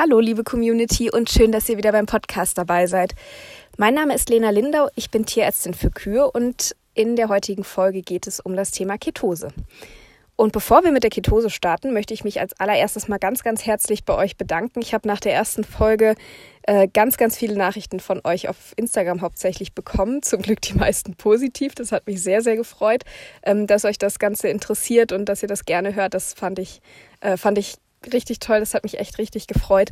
Hallo, 0.00 0.20
liebe 0.20 0.44
Community 0.44 1.10
und 1.10 1.28
schön, 1.28 1.50
dass 1.50 1.68
ihr 1.68 1.76
wieder 1.76 1.90
beim 1.90 2.06
Podcast 2.06 2.56
dabei 2.56 2.86
seid. 2.86 3.16
Mein 3.78 3.94
Name 3.94 4.14
ist 4.14 4.30
Lena 4.30 4.50
Lindau, 4.50 4.86
ich 4.94 5.10
bin 5.10 5.26
Tierärztin 5.26 5.74
für 5.74 5.90
Kühe 5.90 6.30
und 6.30 6.76
in 6.94 7.16
der 7.16 7.28
heutigen 7.28 7.64
Folge 7.64 8.02
geht 8.02 8.28
es 8.28 8.38
um 8.38 8.54
das 8.54 8.70
Thema 8.70 8.96
Ketose. 8.96 9.48
Und 10.36 10.52
bevor 10.52 10.84
wir 10.84 10.92
mit 10.92 11.02
der 11.02 11.10
Ketose 11.10 11.50
starten, 11.50 11.92
möchte 11.92 12.14
ich 12.14 12.22
mich 12.22 12.38
als 12.38 12.52
allererstes 12.60 13.08
mal 13.08 13.18
ganz, 13.18 13.42
ganz 13.42 13.66
herzlich 13.66 14.04
bei 14.04 14.14
euch 14.14 14.36
bedanken. 14.36 14.82
Ich 14.82 14.94
habe 14.94 15.08
nach 15.08 15.18
der 15.18 15.34
ersten 15.34 15.64
Folge 15.64 16.14
äh, 16.62 16.86
ganz, 16.86 17.16
ganz 17.16 17.36
viele 17.36 17.56
Nachrichten 17.56 17.98
von 17.98 18.20
euch 18.22 18.48
auf 18.48 18.74
Instagram 18.76 19.20
hauptsächlich 19.20 19.72
bekommen. 19.72 20.22
Zum 20.22 20.42
Glück 20.42 20.60
die 20.60 20.74
meisten 20.74 21.16
positiv. 21.16 21.74
Das 21.74 21.90
hat 21.90 22.06
mich 22.06 22.22
sehr, 22.22 22.40
sehr 22.40 22.54
gefreut, 22.54 23.02
ähm, 23.42 23.66
dass 23.66 23.84
euch 23.84 23.98
das 23.98 24.20
Ganze 24.20 24.46
interessiert 24.46 25.10
und 25.10 25.24
dass 25.24 25.42
ihr 25.42 25.48
das 25.48 25.64
gerne 25.64 25.96
hört. 25.96 26.14
Das 26.14 26.34
fand 26.34 26.60
ich, 26.60 26.82
äh, 27.20 27.36
fand 27.36 27.58
ich 27.58 27.78
richtig 28.12 28.38
toll. 28.38 28.60
Das 28.60 28.74
hat 28.74 28.82
mich 28.82 28.98
echt 28.98 29.18
richtig 29.18 29.46
gefreut. 29.46 29.90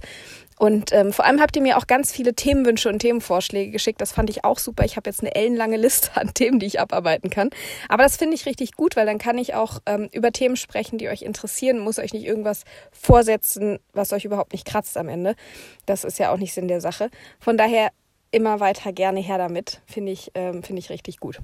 Und 0.59 0.93
ähm, 0.93 1.13
vor 1.13 1.27
allem 1.27 1.41
habt 1.41 1.55
ihr 1.57 1.63
mir 1.63 1.77
auch 1.77 1.87
ganz 1.87 2.13
viele 2.13 2.35
Themenwünsche 2.35 2.89
und 2.89 3.01
Themenvorschläge 3.01 3.71
geschickt. 3.71 4.01
Das 4.01 4.13
fand 4.13 4.31
ich 4.31 4.45
auch 4.45 4.59
super. 4.59 4.85
Ich 4.85 4.97
habe 4.97 5.11
jetzt 5.11 5.21
eine 5.21 5.35
ellenlange 5.35 5.77
Liste 5.77 6.17
an 6.17 6.33
Themen, 6.33 6.59
die 6.59 6.67
ich 6.67 6.81
abarbeiten 6.81 7.29
kann. 7.29 7.51
Aber 7.89 8.05
das 8.05 8.17
finde 8.17 8.35
ich 8.35 8.47
richtig 8.47 8.73
gut, 8.73 8.97
weil 8.97 9.07
dann 9.07 9.19
kann 9.19 9.37
ich 9.37 9.55
auch 9.55 9.81
ähm, 9.87 10.09
über 10.13 10.33
Themen 10.33 10.57
sprechen, 10.57 10.99
die 10.99 11.09
euch 11.09 11.23
interessieren. 11.23 11.79
Muss 11.79 11.99
euch 11.99 12.13
nicht 12.13 12.25
irgendwas 12.25 12.65
vorsetzen, 12.91 13.79
was 13.93 14.13
euch 14.13 14.25
überhaupt 14.25 14.53
nicht 14.53 14.67
kratzt 14.67 14.97
am 14.97 15.09
Ende. 15.09 15.35
Das 15.85 16.05
ist 16.05 16.19
ja 16.19 16.33
auch 16.33 16.39
nicht 16.39 16.55
Sinn 16.55 16.69
der 16.69 16.81
Sache. 16.81 17.11
Von 17.39 17.59
daher 17.59 17.91
immer 18.31 18.61
weiter 18.61 18.93
gerne 18.93 19.21
her 19.21 19.39
damit. 19.39 19.81
Finde 19.87 20.13
ich, 20.13 20.31
ähm, 20.35 20.63
finde 20.63 20.81
ich 20.81 20.91
richtig 20.91 21.21
gut. 21.21 21.39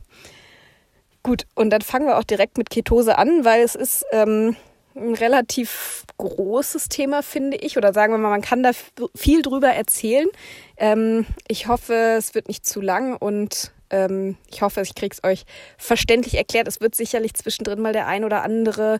Gut, 1.23 1.47
und 1.55 1.71
dann 1.71 1.83
fangen 1.83 2.07
wir 2.07 2.19
auch 2.19 2.25
direkt 2.25 2.59
mit 2.59 2.69
Ketose 2.71 3.17
an, 3.17 3.45
weil 3.45 3.63
es 3.63 3.77
ist 3.77 4.05
ähm, 4.11 4.57
ein 4.95 5.15
relativ 5.15 6.05
großes 6.19 6.89
Thema, 6.89 7.23
finde 7.23 7.57
ich. 7.57 7.77
Oder 7.77 7.93
sagen 7.93 8.13
wir 8.13 8.19
mal, 8.19 8.31
man 8.31 8.43
kann 8.43 8.63
da 8.63 8.71
viel 9.15 9.43
drüber 9.43 9.69
erzählen. 9.69 10.29
Ähm, 10.77 11.27
ich 11.49 11.69
hoffe, 11.69 11.95
es 12.19 12.35
wird 12.35 12.49
nicht 12.49 12.67
zu 12.67 12.81
lang 12.81 13.17
und 13.17 13.73
ähm, 13.91 14.37
ich 14.51 14.63
hoffe, 14.63 14.81
ich 14.81 14.95
kriege 14.95 15.15
es 15.15 15.29
euch 15.29 15.45
verständlich 15.79 16.37
erklärt. 16.37 16.69
Es 16.69 16.81
wird 16.81 16.95
sicherlich 16.95 17.35
zwischendrin 17.35 17.81
mal 17.81 17.93
der 17.93 18.07
ein 18.07 18.25
oder 18.25 18.43
andere 18.43 18.99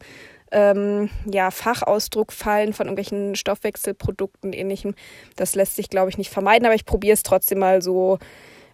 ähm, 0.53 1.09
ja, 1.25 1.51
Fachausdruck 1.51 2.33
fallen 2.33 2.73
von 2.73 2.87
irgendwelchen 2.87 3.35
Stoffwechselprodukten 3.35 4.51
und 4.51 4.53
ähnlichem. 4.53 4.95
Das 5.37 5.55
lässt 5.55 5.77
sich, 5.77 5.89
glaube 5.89 6.11
ich, 6.11 6.19
nicht 6.19 6.31
vermeiden, 6.31 6.67
aber 6.67 6.75
ich 6.75 6.85
probiere 6.85 7.15
es 7.15 7.23
trotzdem 7.23 7.59
mal 7.59 7.83
so 7.83 8.19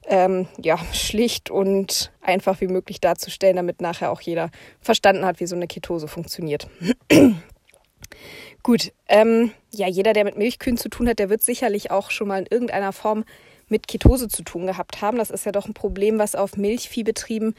ähm, 0.09 0.49
ja, 0.61 0.79
schlicht 0.93 1.51
und 1.51 2.13
einfach 2.21 2.61
wie 2.61 2.67
möglich 2.67 3.01
darzustellen, 3.01 3.57
damit 3.57 3.81
nachher 3.81 4.11
auch 4.11 4.21
jeder 4.21 4.51
verstanden 4.81 5.25
hat, 5.25 5.41
wie 5.41 5.47
so 5.47 5.55
eine 5.55 5.67
Ketose 5.67 6.09
funktioniert. 6.09 6.69
Gut, 8.63 8.93
ähm, 9.09 9.53
ja, 9.73 9.87
jeder, 9.87 10.13
der 10.15 10.25
mit 10.25 10.37
Milchkühen 10.37 10.77
zu 10.77 10.89
tun 10.89 11.09
hat, 11.09 11.19
der 11.19 11.31
wird 11.31 11.43
sicherlich 11.43 11.91
auch 11.91 12.11
schon 12.11 12.29
mal 12.29 12.41
in 12.41 12.47
irgendeiner 12.47 12.93
Form 12.93 13.25
mit 13.69 13.87
Ketose 13.87 14.29
zu 14.29 14.43
tun 14.43 14.67
gehabt 14.67 15.03
haben. 15.03 15.19
Das 15.19 15.31
ist 15.31 15.47
ja 15.47 15.53
doch 15.53 15.67
ein 15.67 15.75
Problem, 15.75 16.19
was 16.19 16.35
auf 16.35 16.57
Milchviehbetrieben 16.57 17.55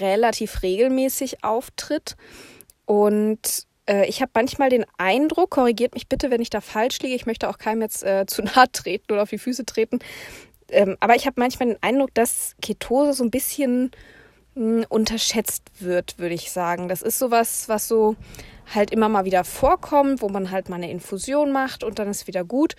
relativ 0.00 0.62
regelmäßig 0.62 1.44
auftritt. 1.44 2.16
Und 2.86 3.66
äh, 3.86 4.06
ich 4.08 4.22
habe 4.22 4.32
manchmal 4.34 4.70
den 4.70 4.86
Eindruck, 4.96 5.50
korrigiert 5.50 5.94
mich 5.94 6.08
bitte, 6.08 6.30
wenn 6.30 6.40
ich 6.40 6.50
da 6.50 6.60
falsch 6.60 6.98
liege, 7.00 7.14
ich 7.14 7.26
möchte 7.26 7.48
auch 7.48 7.58
keinem 7.58 7.82
jetzt 7.82 8.02
äh, 8.02 8.24
zu 8.26 8.42
nahe 8.42 8.72
treten 8.72 9.12
oder 9.12 9.22
auf 9.22 9.30
die 9.30 9.38
Füße 9.38 9.66
treten, 9.66 9.98
ähm, 10.70 10.96
aber 11.00 11.16
ich 11.16 11.26
habe 11.26 11.40
manchmal 11.40 11.70
den 11.70 11.82
Eindruck, 11.82 12.14
dass 12.14 12.54
Ketose 12.62 13.14
so 13.14 13.24
ein 13.24 13.30
bisschen 13.30 13.90
mh, 14.54 14.82
hm, 14.82 14.86
unterschätzt 14.88 15.70
wird, 15.80 16.18
würde 16.18 16.34
ich 16.34 16.50
sagen. 16.50 16.88
Das 16.88 17.02
ist 17.02 17.18
sowas, 17.18 17.68
was 17.68 17.88
so 17.88 18.16
halt 18.74 18.90
immer 18.90 19.08
mal 19.08 19.24
wieder 19.24 19.44
vorkommt, 19.44 20.22
wo 20.22 20.28
man 20.28 20.50
halt 20.50 20.68
mal 20.68 20.76
eine 20.76 20.90
Infusion 20.90 21.52
macht 21.52 21.82
und 21.84 21.98
dann 21.98 22.08
ist 22.08 22.26
wieder 22.26 22.44
gut. 22.44 22.76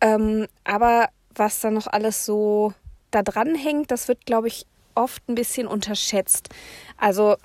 Ähm, 0.00 0.46
aber 0.64 1.08
was 1.34 1.60
dann 1.60 1.74
noch 1.74 1.86
alles 1.86 2.24
so 2.24 2.72
da 3.10 3.22
dran 3.22 3.54
hängt, 3.54 3.90
das 3.90 4.08
wird, 4.08 4.26
glaube 4.26 4.48
ich, 4.48 4.66
oft 4.94 5.28
ein 5.28 5.34
bisschen 5.34 5.66
unterschätzt. 5.66 6.48
Also 6.96 7.36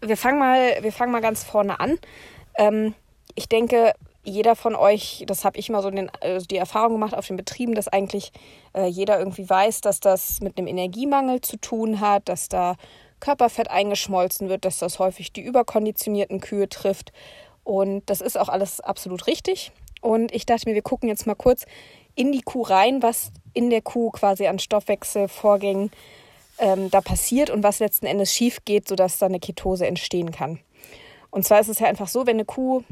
wir 0.00 0.16
fangen 0.16 0.38
mal, 0.38 0.78
wir 0.82 0.92
fangen 0.92 1.12
mal 1.12 1.20
ganz 1.20 1.42
vorne 1.42 1.80
an. 1.80 1.98
Ähm, 2.56 2.94
ich 3.34 3.48
denke, 3.48 3.94
jeder 4.24 4.56
von 4.56 4.74
euch, 4.74 5.24
das 5.26 5.44
habe 5.44 5.58
ich 5.58 5.68
mal 5.68 5.82
so 5.82 5.90
den, 5.90 6.10
also 6.20 6.46
die 6.46 6.56
Erfahrung 6.56 6.94
gemacht 6.94 7.14
auf 7.14 7.26
den 7.26 7.36
Betrieben, 7.36 7.74
dass 7.74 7.88
eigentlich 7.88 8.32
äh, 8.74 8.86
jeder 8.86 9.18
irgendwie 9.18 9.48
weiß, 9.48 9.82
dass 9.82 10.00
das 10.00 10.40
mit 10.40 10.58
einem 10.58 10.66
Energiemangel 10.66 11.40
zu 11.42 11.56
tun 11.58 12.00
hat, 12.00 12.28
dass 12.28 12.48
da 12.48 12.76
Körperfett 13.20 13.70
eingeschmolzen 13.70 14.48
wird, 14.48 14.64
dass 14.64 14.78
das 14.78 14.98
häufig 14.98 15.32
die 15.32 15.42
überkonditionierten 15.42 16.40
Kühe 16.40 16.68
trifft. 16.68 17.12
Und 17.62 18.02
das 18.10 18.20
ist 18.20 18.38
auch 18.38 18.48
alles 18.48 18.80
absolut 18.80 19.26
richtig. 19.26 19.72
Und 20.00 20.34
ich 20.34 20.46
dachte 20.46 20.68
mir, 20.68 20.74
wir 20.74 20.82
gucken 20.82 21.08
jetzt 21.08 21.26
mal 21.26 21.34
kurz 21.34 21.64
in 22.14 22.32
die 22.32 22.42
Kuh 22.42 22.62
rein, 22.62 23.02
was 23.02 23.32
in 23.54 23.70
der 23.70 23.82
Kuh 23.82 24.10
quasi 24.10 24.46
an 24.46 24.58
Stoffwechselvorgängen 24.58 25.90
ähm, 26.58 26.90
da 26.90 27.00
passiert 27.00 27.50
und 27.50 27.62
was 27.62 27.78
letzten 27.78 28.06
Endes 28.06 28.32
schief 28.32 28.64
geht, 28.64 28.88
sodass 28.88 29.18
da 29.18 29.26
eine 29.26 29.40
Ketose 29.40 29.86
entstehen 29.86 30.30
kann. 30.30 30.60
Und 31.30 31.44
zwar 31.44 31.60
ist 31.60 31.68
es 31.68 31.78
ja 31.78 31.88
einfach 31.88 32.08
so, 32.08 32.26
wenn 32.26 32.36
eine 32.36 32.44
Kuh 32.44 32.84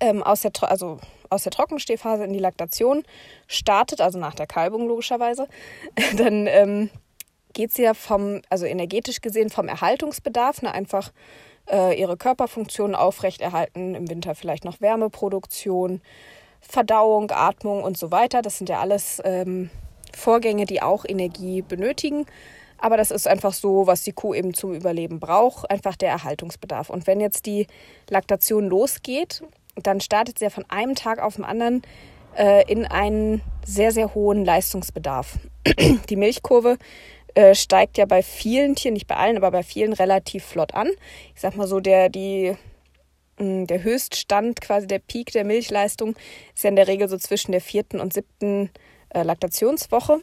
ähm, 0.00 0.22
aus, 0.22 0.42
der, 0.42 0.52
also 0.62 0.98
aus 1.28 1.42
der 1.42 1.52
Trockenstehphase 1.52 2.24
in 2.24 2.32
die 2.32 2.38
Laktation 2.38 3.02
startet, 3.46 4.00
also 4.00 4.18
nach 4.18 4.34
der 4.34 4.46
Kalbung 4.46 4.88
logischerweise, 4.88 5.48
dann 6.16 6.46
ähm, 6.46 6.90
geht 7.52 7.72
sie 7.72 7.82
ja 7.82 7.94
vom, 7.94 8.42
also 8.48 8.66
energetisch 8.66 9.20
gesehen 9.20 9.50
vom 9.50 9.68
Erhaltungsbedarf, 9.68 10.62
ne, 10.62 10.72
einfach 10.72 11.12
äh, 11.70 11.98
ihre 11.98 12.16
Körperfunktionen 12.16 12.94
aufrechterhalten, 12.94 13.94
im 13.94 14.08
Winter 14.08 14.34
vielleicht 14.34 14.64
noch 14.64 14.80
Wärmeproduktion, 14.80 16.00
Verdauung, 16.60 17.30
Atmung 17.30 17.82
und 17.82 17.96
so 17.96 18.10
weiter. 18.10 18.42
Das 18.42 18.58
sind 18.58 18.68
ja 18.68 18.80
alles 18.80 19.20
ähm, 19.24 19.70
Vorgänge, 20.14 20.66
die 20.66 20.82
auch 20.82 21.04
Energie 21.06 21.62
benötigen. 21.62 22.26
Aber 22.78 22.96
das 22.96 23.10
ist 23.10 23.28
einfach 23.28 23.52
so, 23.52 23.86
was 23.86 24.02
die 24.02 24.12
Kuh 24.12 24.34
eben 24.34 24.54
zum 24.54 24.72
Überleben 24.72 25.20
braucht, 25.20 25.70
einfach 25.70 25.96
der 25.96 26.10
Erhaltungsbedarf. 26.10 26.88
Und 26.88 27.06
wenn 27.06 27.20
jetzt 27.20 27.46
die 27.46 27.66
Laktation 28.08 28.68
losgeht, 28.68 29.42
dann 29.76 30.00
startet 30.00 30.38
sie 30.38 30.44
ja 30.44 30.50
von 30.50 30.64
einem 30.68 30.94
Tag 30.94 31.20
auf 31.20 31.36
den 31.36 31.44
anderen 31.44 31.82
äh, 32.36 32.70
in 32.70 32.86
einen 32.86 33.42
sehr, 33.64 33.92
sehr 33.92 34.14
hohen 34.14 34.44
Leistungsbedarf. 34.44 35.38
die 36.08 36.16
Milchkurve 36.16 36.78
äh, 37.34 37.54
steigt 37.54 37.98
ja 37.98 38.06
bei 38.06 38.22
vielen 38.22 38.74
Tieren, 38.74 38.94
nicht 38.94 39.06
bei 39.06 39.16
allen, 39.16 39.36
aber 39.36 39.50
bei 39.50 39.62
vielen 39.62 39.92
relativ 39.92 40.44
flott 40.44 40.74
an. 40.74 40.88
Ich 41.34 41.40
sag 41.40 41.56
mal 41.56 41.66
so, 41.66 41.80
der, 41.80 42.08
die, 42.08 42.56
hm, 43.38 43.66
der 43.66 43.82
Höchststand, 43.82 44.60
quasi 44.60 44.86
der 44.86 44.98
Peak 44.98 45.32
der 45.32 45.44
Milchleistung, 45.44 46.16
ist 46.54 46.64
ja 46.64 46.70
in 46.70 46.76
der 46.76 46.88
Regel 46.88 47.08
so 47.08 47.16
zwischen 47.18 47.52
der 47.52 47.60
vierten 47.60 48.00
und 48.00 48.12
siebten 48.12 48.70
äh, 49.10 49.22
Laktationswoche. 49.22 50.20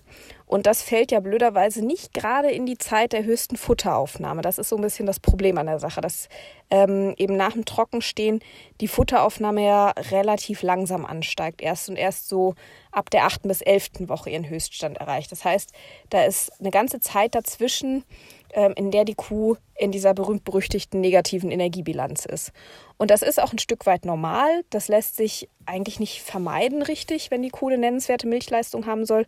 Und 0.48 0.66
das 0.66 0.82
fällt 0.82 1.12
ja 1.12 1.20
blöderweise 1.20 1.86
nicht 1.86 2.14
gerade 2.14 2.50
in 2.50 2.66
die 2.66 2.78
Zeit 2.78 3.12
der 3.12 3.26
höchsten 3.26 3.58
Futteraufnahme. 3.58 4.42
Das 4.42 4.58
ist 4.58 4.70
so 4.70 4.78
ein 4.78 4.82
bisschen 4.82 5.06
das 5.06 5.20
Problem 5.20 5.58
an 5.58 5.66
der 5.66 5.80
Sache, 5.80 6.00
dass 6.00 6.30
ähm, 6.70 7.14
eben 7.18 7.36
nach 7.36 7.52
dem 7.52 7.66
Trockenstehen 7.66 8.40
die 8.80 8.88
Futteraufnahme 8.88 9.66
ja 9.66 9.90
relativ 9.90 10.62
langsam 10.62 11.06
ansteigt. 11.06 11.62
Erst 11.62 11.90
und 11.90 11.98
erst 11.98 12.30
so 12.30 12.56
ab 12.94 13.10
der 13.10 13.26
achten 13.26 13.50
bis 13.50 13.62
elften 13.62 14.08
Woche 14.08 14.30
ihren 14.30 14.48
Höchststand 14.48 14.98
erreicht. 14.98 15.34
Das 15.34 15.44
heißt, 15.44 15.74
da 16.10 16.24
ist 16.24 16.58
eine 16.62 16.72
ganze 16.72 17.02
Zeit 17.02 17.36
dazwischen, 17.36 18.06
ähm, 18.54 18.72
in 18.78 18.90
der 18.90 19.04
die 19.04 19.16
Kuh 19.16 19.58
in 19.76 19.92
dieser 19.92 20.14
berühmt-berüchtigten 20.14 21.02
negativen 21.02 21.52
Energiebilanz 21.52 22.24
ist. 22.26 22.54
Und 22.98 23.12
das 23.12 23.22
ist 23.22 23.42
auch 23.42 23.52
ein 23.52 23.60
Stück 23.60 23.86
weit 23.86 24.06
normal. 24.06 24.64
Das 24.70 24.88
lässt 24.88 25.18
sich 25.18 25.50
eigentlich 25.66 26.00
nicht 26.00 26.22
vermeiden, 26.22 26.82
richtig, 26.82 27.32
wenn 27.32 27.42
die 27.42 27.50
Kuh 27.50 27.68
eine 27.68 27.78
nennenswerte 27.78 28.28
Milchleistung 28.28 28.86
haben 28.86 29.06
soll. 29.06 29.26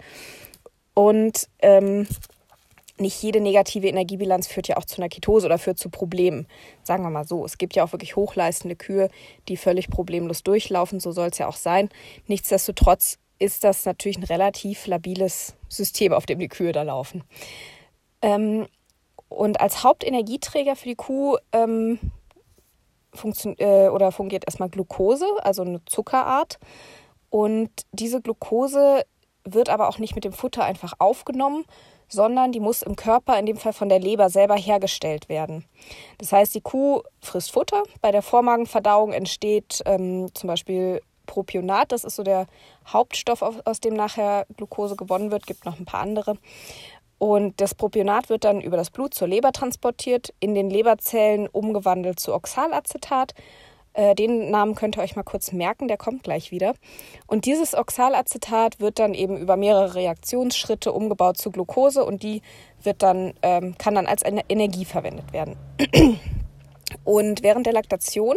Und 0.99 1.47
ähm, 1.59 2.09
nicht 2.97 3.23
jede 3.23 3.39
negative 3.39 3.87
Energiebilanz 3.87 4.47
führt 4.47 4.67
ja 4.67 4.75
auch 4.75 4.83
zu 4.83 4.97
einer 4.97 5.07
Ketose 5.07 5.45
oder 5.45 5.57
führt 5.57 5.79
zu 5.79 5.89
Problemen. 5.89 6.45
Sagen 6.83 7.03
wir 7.03 7.09
mal 7.09 7.25
so. 7.25 7.45
Es 7.45 7.57
gibt 7.57 7.77
ja 7.77 7.85
auch 7.85 7.93
wirklich 7.93 8.17
hochleistende 8.17 8.75
Kühe, 8.75 9.09
die 9.47 9.55
völlig 9.55 9.89
problemlos 9.89 10.43
durchlaufen. 10.43 10.99
So 10.99 11.13
soll 11.13 11.29
es 11.29 11.37
ja 11.37 11.47
auch 11.47 11.55
sein. 11.55 11.87
Nichtsdestotrotz 12.27 13.17
ist 13.37 13.63
das 13.63 13.85
natürlich 13.85 14.17
ein 14.17 14.25
relativ 14.25 14.87
labiles 14.87 15.55
System, 15.69 16.11
auf 16.11 16.25
dem 16.25 16.37
die 16.39 16.49
Kühe 16.49 16.73
da 16.73 16.81
laufen. 16.81 17.23
Ähm, 18.21 18.67
und 19.29 19.61
als 19.61 19.85
Hauptenergieträger 19.85 20.75
für 20.75 20.89
die 20.89 20.95
Kuh 20.95 21.37
ähm, 21.53 21.97
äh, 23.57 23.87
oder 23.87 24.11
fungiert 24.11 24.43
erstmal 24.45 24.67
Glucose, 24.69 25.25
also 25.43 25.61
eine 25.61 25.79
Zuckerart. 25.85 26.59
Und 27.29 27.69
diese 27.93 28.21
Glucose 28.21 29.05
wird 29.43 29.69
aber 29.69 29.89
auch 29.89 29.97
nicht 29.97 30.15
mit 30.15 30.23
dem 30.23 30.33
Futter 30.33 30.63
einfach 30.63 30.93
aufgenommen, 30.99 31.65
sondern 32.07 32.51
die 32.51 32.59
muss 32.59 32.81
im 32.81 32.95
Körper, 32.95 33.37
in 33.37 33.45
dem 33.45 33.57
Fall 33.57 33.73
von 33.73 33.89
der 33.89 33.99
Leber 33.99 34.29
selber 34.29 34.55
hergestellt 34.55 35.29
werden. 35.29 35.65
Das 36.17 36.31
heißt, 36.31 36.55
die 36.55 36.61
Kuh 36.61 37.03
frisst 37.21 37.51
Futter. 37.51 37.83
Bei 38.01 38.11
der 38.11 38.23
Vormagenverdauung 38.23 39.13
entsteht 39.13 39.81
ähm, 39.85 40.33
zum 40.33 40.47
Beispiel 40.47 41.01
Propionat, 41.27 41.91
das 41.91 42.03
ist 42.03 42.15
so 42.15 42.23
der 42.23 42.47
Hauptstoff, 42.87 43.43
aus 43.43 43.79
dem 43.79 43.93
nachher 43.93 44.47
Glucose 44.57 44.95
gewonnen 44.95 45.29
wird, 45.29 45.45
gibt 45.45 45.65
noch 45.65 45.79
ein 45.79 45.85
paar 45.85 46.01
andere. 46.01 46.37
Und 47.19 47.61
das 47.61 47.75
Propionat 47.75 48.29
wird 48.29 48.45
dann 48.45 48.61
über 48.61 48.77
das 48.77 48.89
Blut 48.89 49.13
zur 49.13 49.27
Leber 49.27 49.51
transportiert, 49.51 50.33
in 50.39 50.55
den 50.55 50.69
Leberzellen 50.69 51.47
umgewandelt 51.47 52.19
zu 52.19 52.33
Oxalacetat 52.33 53.35
Äh, 53.93 54.15
den 54.15 54.49
Namen 54.51 54.75
könnt 54.75 54.97
ihr 54.97 55.03
euch 55.03 55.15
mal 55.15 55.23
kurz 55.23 55.51
merken, 55.51 55.87
der 55.87 55.97
kommt 55.97 56.23
gleich 56.23 56.51
wieder. 56.51 56.73
Und 57.27 57.45
dieses 57.45 57.75
Oxalacetat 57.75 58.79
wird 58.79 58.99
dann 58.99 59.13
eben 59.13 59.37
über 59.37 59.57
mehrere 59.57 59.95
Reaktionsschritte 59.95 60.91
umgebaut 60.91 61.37
zu 61.37 61.51
Glucose 61.51 62.05
und 62.05 62.23
die 62.23 62.41
wird 62.83 63.01
dann, 63.03 63.33
ähm, 63.41 63.77
kann 63.77 63.95
dann 63.95 64.05
als 64.05 64.23
eine 64.23 64.41
Energie 64.49 64.85
verwendet 64.85 65.33
werden. 65.33 65.57
Und 67.03 67.43
während 67.43 67.65
der 67.65 67.73
Laktation 67.73 68.35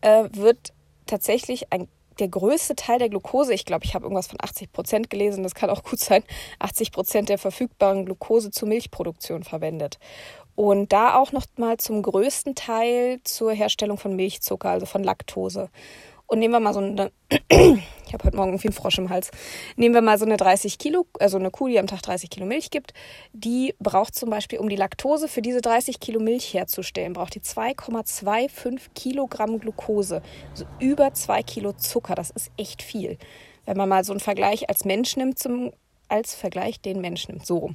äh, 0.00 0.24
wird 0.32 0.72
tatsächlich 1.06 1.72
ein, 1.72 1.88
der 2.18 2.28
größte 2.28 2.76
Teil 2.76 2.98
der 2.98 3.08
Glucose, 3.08 3.54
ich 3.54 3.64
glaube, 3.64 3.84
ich 3.84 3.94
habe 3.94 4.04
irgendwas 4.04 4.26
von 4.26 4.38
80 4.40 4.72
Prozent 4.72 5.10
gelesen, 5.10 5.42
das 5.42 5.54
kann 5.54 5.70
auch 5.70 5.82
gut 5.82 5.98
sein, 5.98 6.22
80 6.58 6.92
Prozent 6.92 7.28
der 7.28 7.38
verfügbaren 7.38 8.04
Glucose 8.04 8.50
zur 8.50 8.68
Milchproduktion 8.68 9.42
verwendet. 9.42 9.98
Und 10.60 10.92
da 10.92 11.14
auch 11.14 11.32
noch 11.32 11.46
mal 11.56 11.78
zum 11.78 12.02
größten 12.02 12.54
Teil 12.54 13.20
zur 13.24 13.50
Herstellung 13.50 13.96
von 13.96 14.14
Milchzucker, 14.14 14.68
also 14.68 14.84
von 14.84 15.02
Laktose. 15.02 15.70
Und 16.26 16.38
nehmen 16.38 16.52
wir 16.52 16.60
mal 16.60 16.74
so 16.74 16.80
eine, 16.80 17.10
ich 17.48 18.12
habe 18.12 18.24
heute 18.24 18.36
Morgen 18.36 18.50
irgendwie 18.50 18.70
Frosch 18.70 18.98
im 18.98 19.08
Hals, 19.08 19.30
nehmen 19.76 19.94
wir 19.94 20.02
mal 20.02 20.18
so 20.18 20.26
eine 20.26 20.36
30 20.36 20.76
Kilo, 20.76 21.06
also 21.18 21.38
eine 21.38 21.50
Kuh, 21.50 21.68
die 21.68 21.78
am 21.78 21.86
Tag 21.86 22.02
30 22.02 22.28
Kilo 22.28 22.44
Milch 22.44 22.70
gibt, 22.70 22.92
die 23.32 23.74
braucht 23.78 24.14
zum 24.14 24.28
Beispiel, 24.28 24.58
um 24.58 24.68
die 24.68 24.76
Laktose 24.76 25.28
für 25.28 25.40
diese 25.40 25.62
30 25.62 25.98
Kilo 25.98 26.20
Milch 26.20 26.52
herzustellen, 26.52 27.14
braucht 27.14 27.36
die 27.36 27.40
2,25 27.40 28.80
Kilogramm 28.94 29.60
Glucose, 29.60 30.20
also 30.50 30.66
über 30.78 31.14
2 31.14 31.42
Kilo 31.42 31.72
Zucker, 31.72 32.14
das 32.14 32.28
ist 32.28 32.50
echt 32.58 32.82
viel. 32.82 33.16
Wenn 33.64 33.78
man 33.78 33.88
mal 33.88 34.04
so 34.04 34.12
einen 34.12 34.20
Vergleich 34.20 34.68
als 34.68 34.84
Mensch 34.84 35.16
nimmt 35.16 35.38
zum 35.38 35.72
als 36.10 36.34
Vergleich 36.34 36.80
den 36.80 37.00
Mensch 37.00 37.28
nimmt, 37.28 37.46
so 37.46 37.70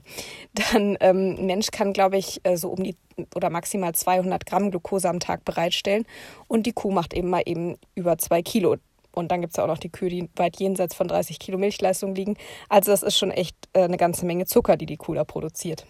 dann 0.71 0.97
ähm, 0.99 1.35
ein 1.39 1.45
Mensch 1.45 1.71
kann, 1.71 1.93
glaube 1.93 2.17
ich, 2.17 2.41
äh, 2.43 2.57
so 2.57 2.69
um 2.69 2.83
die 2.83 2.95
oder 3.33 3.49
maximal 3.49 3.93
200 3.93 4.45
Gramm 4.45 4.71
Glucose 4.71 5.09
am 5.09 5.19
Tag 5.19 5.45
bereitstellen 5.45 6.05
und 6.47 6.65
die 6.65 6.73
Kuh 6.73 6.91
macht 6.91 7.13
eben 7.13 7.29
mal 7.29 7.43
eben 7.45 7.77
über 7.95 8.17
zwei 8.17 8.41
Kilo. 8.41 8.75
Und 9.13 9.31
dann 9.31 9.39
gibt 9.39 9.53
es 9.53 9.57
ja 9.57 9.63
auch 9.63 9.69
noch 9.69 9.77
die 9.77 9.89
Kühe, 9.89 10.09
die 10.09 10.29
weit 10.35 10.59
jenseits 10.59 10.93
von 10.93 11.07
30 11.07 11.39
Kilo 11.39 11.57
Milchleistung 11.57 12.13
liegen. 12.13 12.35
Also 12.67 12.91
das 12.91 13.01
ist 13.01 13.17
schon 13.17 13.31
echt 13.31 13.55
äh, 13.71 13.83
eine 13.83 13.95
ganze 13.95 14.25
Menge 14.25 14.45
Zucker, 14.45 14.75
die 14.75 14.85
die 14.85 14.97
Kuh 14.97 15.13
da 15.13 15.23
produziert. 15.23 15.85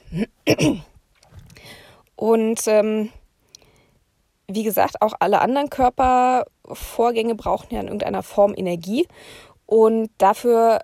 Und 2.15 2.61
ähm, 2.67 3.09
wie 4.47 4.63
gesagt, 4.63 5.01
auch 5.01 5.13
alle 5.19 5.41
anderen 5.41 5.69
Körpervorgänge 5.69 7.35
brauchen 7.35 7.73
ja 7.73 7.79
in 7.79 7.87
irgendeiner 7.87 8.23
Form 8.23 8.53
Energie. 8.55 9.07
Und 9.65 10.11
dafür 10.19 10.81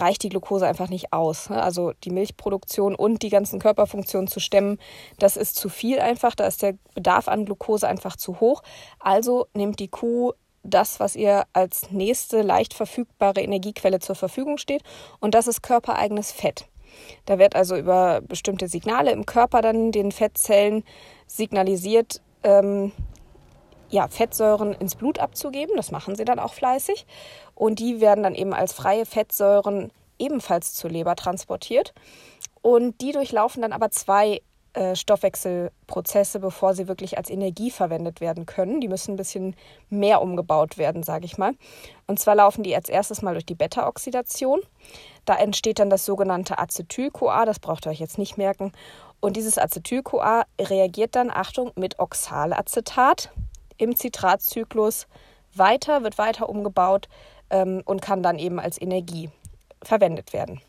reicht 0.00 0.22
die 0.22 0.28
Glucose 0.28 0.66
einfach 0.66 0.88
nicht 0.88 1.12
aus. 1.12 1.50
Ne? 1.50 1.62
Also 1.62 1.92
die 2.04 2.10
Milchproduktion 2.10 2.94
und 2.94 3.22
die 3.22 3.28
ganzen 3.28 3.58
Körperfunktionen 3.58 4.28
zu 4.28 4.40
stemmen, 4.40 4.78
das 5.18 5.36
ist 5.36 5.56
zu 5.56 5.68
viel 5.68 6.00
einfach. 6.00 6.34
Da 6.34 6.46
ist 6.46 6.62
der 6.62 6.74
Bedarf 6.94 7.28
an 7.28 7.44
Glucose 7.44 7.86
einfach 7.86 8.16
zu 8.16 8.40
hoch. 8.40 8.62
Also 8.98 9.46
nimmt 9.54 9.78
die 9.78 9.88
Kuh 9.88 10.32
das, 10.62 11.00
was 11.00 11.16
ihr 11.16 11.44
als 11.52 11.90
nächste 11.90 12.42
leicht 12.42 12.74
verfügbare 12.74 13.40
Energiequelle 13.40 13.98
zur 13.98 14.14
Verfügung 14.14 14.58
steht. 14.58 14.82
Und 15.20 15.34
das 15.34 15.46
ist 15.46 15.62
körpereigenes 15.62 16.32
Fett. 16.32 16.66
Da 17.24 17.38
wird 17.38 17.56
also 17.56 17.76
über 17.76 18.20
bestimmte 18.20 18.68
Signale 18.68 19.12
im 19.12 19.26
Körper 19.26 19.62
dann 19.62 19.92
den 19.92 20.12
Fettzellen 20.12 20.84
signalisiert, 21.26 22.20
ähm, 22.42 22.92
ja, 23.92 24.08
Fettsäuren 24.08 24.72
ins 24.72 24.96
Blut 24.96 25.18
abzugeben. 25.18 25.76
Das 25.76 25.92
machen 25.92 26.16
sie 26.16 26.24
dann 26.24 26.38
auch 26.38 26.54
fleißig. 26.54 27.06
Und 27.54 27.78
die 27.78 28.00
werden 28.00 28.24
dann 28.24 28.34
eben 28.34 28.54
als 28.54 28.72
freie 28.72 29.06
Fettsäuren 29.06 29.92
ebenfalls 30.18 30.74
zur 30.74 30.90
Leber 30.90 31.14
transportiert. 31.14 31.92
Und 32.62 33.00
die 33.00 33.12
durchlaufen 33.12 33.60
dann 33.60 33.72
aber 33.72 33.90
zwei 33.90 34.40
äh, 34.72 34.96
Stoffwechselprozesse, 34.96 36.40
bevor 36.40 36.74
sie 36.74 36.88
wirklich 36.88 37.18
als 37.18 37.28
Energie 37.28 37.70
verwendet 37.70 38.22
werden 38.22 38.46
können. 38.46 38.80
Die 38.80 38.88
müssen 38.88 39.12
ein 39.12 39.16
bisschen 39.18 39.54
mehr 39.90 40.22
umgebaut 40.22 40.78
werden, 40.78 41.02
sage 41.02 41.26
ich 41.26 41.36
mal. 41.36 41.52
Und 42.06 42.18
zwar 42.18 42.34
laufen 42.34 42.62
die 42.62 42.74
als 42.74 42.88
erstes 42.88 43.20
mal 43.20 43.34
durch 43.34 43.44
die 43.44 43.54
Beta-Oxidation. 43.54 44.60
Da 45.26 45.36
entsteht 45.36 45.78
dann 45.78 45.90
das 45.90 46.06
sogenannte 46.06 46.58
Acetyl-CoA, 46.58 47.44
das 47.44 47.58
braucht 47.58 47.86
ihr 47.86 47.90
euch 47.90 48.00
jetzt 48.00 48.16
nicht 48.16 48.38
merken. 48.38 48.72
Und 49.20 49.36
dieses 49.36 49.58
Acetyl-CoA 49.58 50.44
reagiert 50.58 51.14
dann, 51.14 51.30
Achtung, 51.30 51.72
mit 51.76 51.98
Oxalacetat 51.98 53.30
im 53.82 53.96
Zitratzyklus 53.96 55.08
weiter, 55.54 56.04
wird 56.04 56.16
weiter 56.16 56.48
umgebaut 56.48 57.08
ähm, 57.50 57.82
und 57.84 58.00
kann 58.00 58.22
dann 58.22 58.38
eben 58.38 58.60
als 58.60 58.80
Energie 58.80 59.30
verwendet 59.82 60.32
werden. 60.32 60.60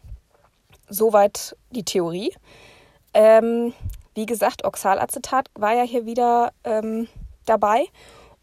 Soweit 0.90 1.56
die 1.70 1.86
Theorie. 1.86 2.34
Ähm, 3.14 3.74
wie 4.16 4.26
gesagt, 4.26 4.66
Oxalacetat 4.66 5.48
war 5.56 5.74
ja 5.74 5.84
hier 5.84 6.06
wieder 6.06 6.52
ähm, 6.64 7.08
dabei 7.46 7.86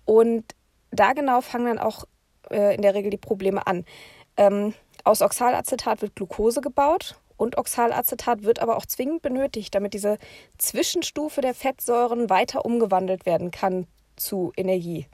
und 0.04 0.44
da 0.92 1.12
genau 1.12 1.40
fangen 1.40 1.66
dann 1.66 1.78
auch 1.78 2.04
äh, 2.50 2.74
in 2.74 2.82
der 2.82 2.94
Regel 2.94 3.10
die 3.10 3.16
Probleme 3.16 3.66
an. 3.66 3.84
Ähm, 4.36 4.74
aus 5.02 5.20
Oxalacetat 5.20 6.02
wird 6.02 6.14
Glucose 6.14 6.60
gebaut 6.60 7.16
und 7.36 7.58
Oxalacetat 7.58 8.44
wird 8.44 8.60
aber 8.60 8.76
auch 8.76 8.86
zwingend 8.86 9.22
benötigt, 9.22 9.74
damit 9.74 9.94
diese 9.94 10.18
Zwischenstufe 10.58 11.40
der 11.40 11.54
Fettsäuren 11.54 12.30
weiter 12.30 12.64
umgewandelt 12.64 13.26
werden 13.26 13.50
kann 13.50 13.86
zu 14.20 14.52
Energie. 14.56 15.06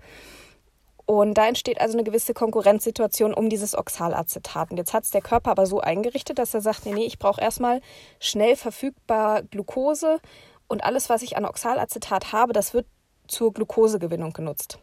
Und 1.06 1.34
da 1.34 1.46
entsteht 1.46 1.80
also 1.80 1.94
eine 1.94 2.04
gewisse 2.04 2.34
Konkurrenzsituation 2.34 3.32
um 3.32 3.48
dieses 3.48 3.78
Oxalacetat. 3.78 4.72
Und 4.72 4.76
jetzt 4.76 4.92
hat 4.92 5.04
es 5.04 5.10
der 5.10 5.22
Körper 5.22 5.52
aber 5.52 5.66
so 5.66 5.80
eingerichtet, 5.80 6.38
dass 6.38 6.52
er 6.52 6.60
sagt, 6.60 6.84
nee, 6.84 6.92
nee, 6.92 7.04
ich 7.04 7.20
brauche 7.20 7.40
erstmal 7.40 7.80
schnell 8.18 8.56
verfügbar 8.56 9.42
Glucose 9.42 10.18
und 10.66 10.82
alles, 10.82 11.08
was 11.08 11.22
ich 11.22 11.36
an 11.36 11.44
Oxalacetat 11.44 12.32
habe, 12.32 12.52
das 12.52 12.74
wird 12.74 12.86
zur 13.28 13.52
Glukosegewinnung 13.52 14.32
genutzt. 14.32 14.80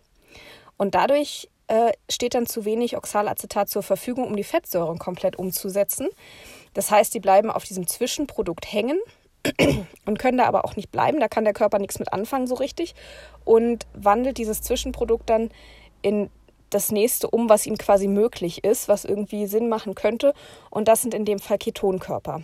Und 0.78 0.96
dadurch 0.96 1.50
äh, 1.68 1.92
steht 2.10 2.36
dann 2.36 2.46
zu 2.46 2.64
wenig 2.64 2.96
Oxalacetat 2.96 3.68
zur 3.68 3.84
Verfügung, 3.84 4.26
um 4.26 4.36
die 4.38 4.44
Fettsäuren 4.46 5.00
komplett 5.00 5.38
umzusetzen. 5.38 6.08
Das 6.74 6.90
heißt, 6.90 7.14
die 7.14 7.20
bleiben 7.20 7.52
auf 7.52 7.66
diesem 7.66 7.86
Zwischenprodukt 7.86 8.72
hängen 8.72 9.00
und 10.06 10.20
können 10.20 10.38
da 10.38 10.46
aber 10.46 10.66
auch 10.66 10.76
nicht 10.76 10.92
bleiben. 10.92 11.20
Da 11.20 11.28
kann 11.28 11.44
der 11.44 11.54
Körper 11.54 11.80
nichts 11.80 12.00
mit 12.00 12.14
anfangen 12.14 12.48
so 12.48 12.56
richtig 12.56 12.96
und 13.46 13.86
wandelt 13.94 14.38
dieses 14.38 14.62
Zwischenprodukt 14.62 15.30
dann 15.30 15.50
in 16.02 16.30
das 16.70 16.92
nächste 16.92 17.30
um, 17.30 17.50
was 17.50 17.66
ihm 17.66 17.78
quasi 17.78 18.08
möglich 18.08 18.64
ist, 18.64 18.88
was 18.88 19.06
irgendwie 19.06 19.46
Sinn 19.46 19.70
machen 19.70 19.96
könnte. 19.96 20.34
Und 20.70 20.88
das 20.88 21.02
sind 21.02 21.14
in 21.14 21.26
dem 21.26 21.40
Fall 21.40 21.58
Ketonkörper. 21.58 22.42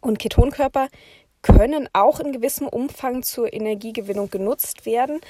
Und 0.00 0.18
Ketonkörper 0.18 0.88
können 1.42 1.88
auch 1.92 2.20
in 2.20 2.32
gewissem 2.32 2.68
Umfang 2.68 3.22
zur 3.22 3.52
Energiegewinnung 3.52 4.30
genutzt 4.30 4.84
werden. 4.84 5.20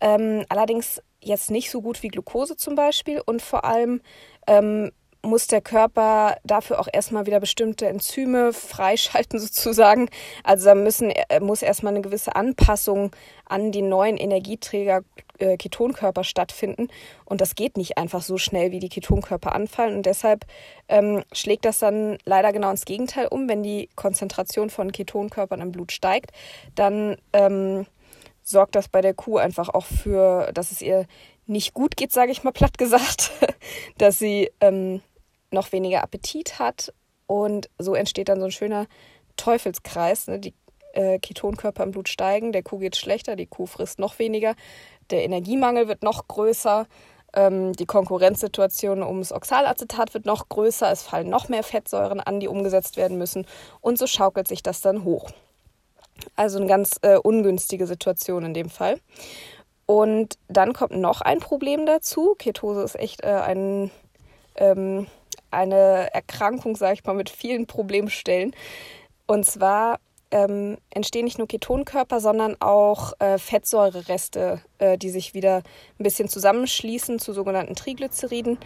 Ähm, 0.00 0.44
allerdings 0.48 1.02
jetzt 1.20 1.50
nicht 1.50 1.70
so 1.70 1.82
gut 1.82 2.02
wie 2.02 2.08
Glucose 2.08 2.56
zum 2.56 2.74
Beispiel 2.74 3.20
und 3.24 3.42
vor 3.42 3.64
allem 3.64 4.00
ähm, 4.46 4.92
muss 5.26 5.46
der 5.46 5.60
Körper 5.60 6.36
dafür 6.44 6.80
auch 6.80 6.88
erstmal 6.92 7.26
wieder 7.26 7.40
bestimmte 7.40 7.86
Enzyme 7.86 8.52
freischalten 8.52 9.38
sozusagen. 9.40 10.08
Also 10.44 10.66
da 10.66 10.74
müssen, 10.74 11.10
äh, 11.10 11.40
muss 11.40 11.62
erstmal 11.62 11.92
eine 11.92 12.02
gewisse 12.02 12.36
Anpassung 12.36 13.10
an 13.44 13.72
die 13.72 13.82
neuen 13.82 14.16
Energieträger 14.16 15.02
äh, 15.38 15.56
Ketonkörper 15.56 16.24
stattfinden. 16.24 16.88
Und 17.24 17.40
das 17.40 17.54
geht 17.54 17.76
nicht 17.76 17.98
einfach 17.98 18.22
so 18.22 18.38
schnell, 18.38 18.72
wie 18.72 18.80
die 18.80 18.88
Ketonkörper 18.88 19.54
anfallen. 19.54 19.96
Und 19.96 20.06
deshalb 20.06 20.46
ähm, 20.88 21.22
schlägt 21.32 21.64
das 21.64 21.78
dann 21.78 22.18
leider 22.24 22.52
genau 22.52 22.70
ins 22.70 22.84
Gegenteil 22.84 23.28
um. 23.28 23.48
Wenn 23.48 23.62
die 23.62 23.88
Konzentration 23.96 24.70
von 24.70 24.92
Ketonkörpern 24.92 25.60
im 25.60 25.72
Blut 25.72 25.92
steigt, 25.92 26.32
dann 26.74 27.16
ähm, 27.32 27.86
sorgt 28.42 28.76
das 28.76 28.88
bei 28.88 29.00
der 29.00 29.14
Kuh 29.14 29.38
einfach 29.38 29.68
auch 29.68 29.84
für, 29.84 30.52
dass 30.52 30.70
es 30.72 30.80
ihr 30.80 31.06
nicht 31.46 31.74
gut 31.74 31.96
geht, 31.96 32.12
sage 32.12 32.32
ich 32.32 32.44
mal 32.44 32.52
platt 32.52 32.78
gesagt, 32.78 33.32
dass 33.98 34.18
sie 34.18 34.50
ähm, 34.60 35.00
noch 35.50 35.72
weniger 35.72 36.02
Appetit 36.02 36.58
hat 36.58 36.92
und 37.26 37.68
so 37.78 37.94
entsteht 37.94 38.28
dann 38.28 38.40
so 38.40 38.46
ein 38.46 38.52
schöner 38.52 38.86
Teufelskreis. 39.36 40.28
Ne? 40.28 40.38
Die 40.38 40.54
äh, 40.92 41.18
Ketonkörper 41.18 41.82
im 41.82 41.90
Blut 41.90 42.08
steigen, 42.08 42.52
der 42.52 42.62
Kuh 42.62 42.78
geht 42.78 42.96
schlechter, 42.96 43.36
die 43.36 43.46
Kuh 43.46 43.66
frisst 43.66 43.98
noch 43.98 44.18
weniger, 44.18 44.54
der 45.10 45.24
Energiemangel 45.24 45.88
wird 45.88 46.02
noch 46.02 46.26
größer, 46.26 46.86
ähm, 47.34 47.72
die 47.74 47.86
Konkurrenzsituation 47.86 49.02
ums 49.02 49.32
Oxalacetat 49.32 50.14
wird 50.14 50.24
noch 50.24 50.48
größer, 50.48 50.90
es 50.90 51.02
fallen 51.02 51.28
noch 51.28 51.48
mehr 51.48 51.62
Fettsäuren 51.62 52.20
an, 52.20 52.40
die 52.40 52.48
umgesetzt 52.48 52.96
werden 52.96 53.18
müssen 53.18 53.46
und 53.80 53.98
so 53.98 54.06
schaukelt 54.06 54.48
sich 54.48 54.62
das 54.62 54.80
dann 54.80 55.04
hoch. 55.04 55.30
Also 56.34 56.58
eine 56.58 56.66
ganz 56.66 56.98
äh, 57.02 57.16
ungünstige 57.16 57.86
Situation 57.86 58.44
in 58.44 58.54
dem 58.54 58.70
Fall. 58.70 58.98
Und 59.84 60.38
dann 60.48 60.72
kommt 60.72 60.96
noch 60.96 61.20
ein 61.20 61.38
Problem 61.38 61.86
dazu. 61.86 62.34
Ketose 62.38 62.82
ist 62.82 62.98
echt 62.98 63.22
äh, 63.22 63.28
ein 63.28 63.90
ähm, 64.56 65.06
eine 65.56 66.14
Erkrankung, 66.14 66.76
sage 66.76 66.94
ich 66.94 67.04
mal, 67.04 67.14
mit 67.14 67.30
vielen 67.30 67.66
Problemstellen. 67.66 68.54
Und 69.26 69.44
zwar 69.44 69.98
ähm, 70.30 70.76
entstehen 70.90 71.24
nicht 71.24 71.38
nur 71.38 71.48
Ketonkörper, 71.48 72.20
sondern 72.20 72.56
auch 72.60 73.14
äh, 73.18 73.38
Fettsäurereste, 73.38 74.60
äh, 74.78 74.98
die 74.98 75.10
sich 75.10 75.34
wieder 75.34 75.62
ein 75.98 76.04
bisschen 76.04 76.28
zusammenschließen 76.28 77.18
zu 77.18 77.32
sogenannten 77.32 77.74
Triglyceriden. 77.74 78.58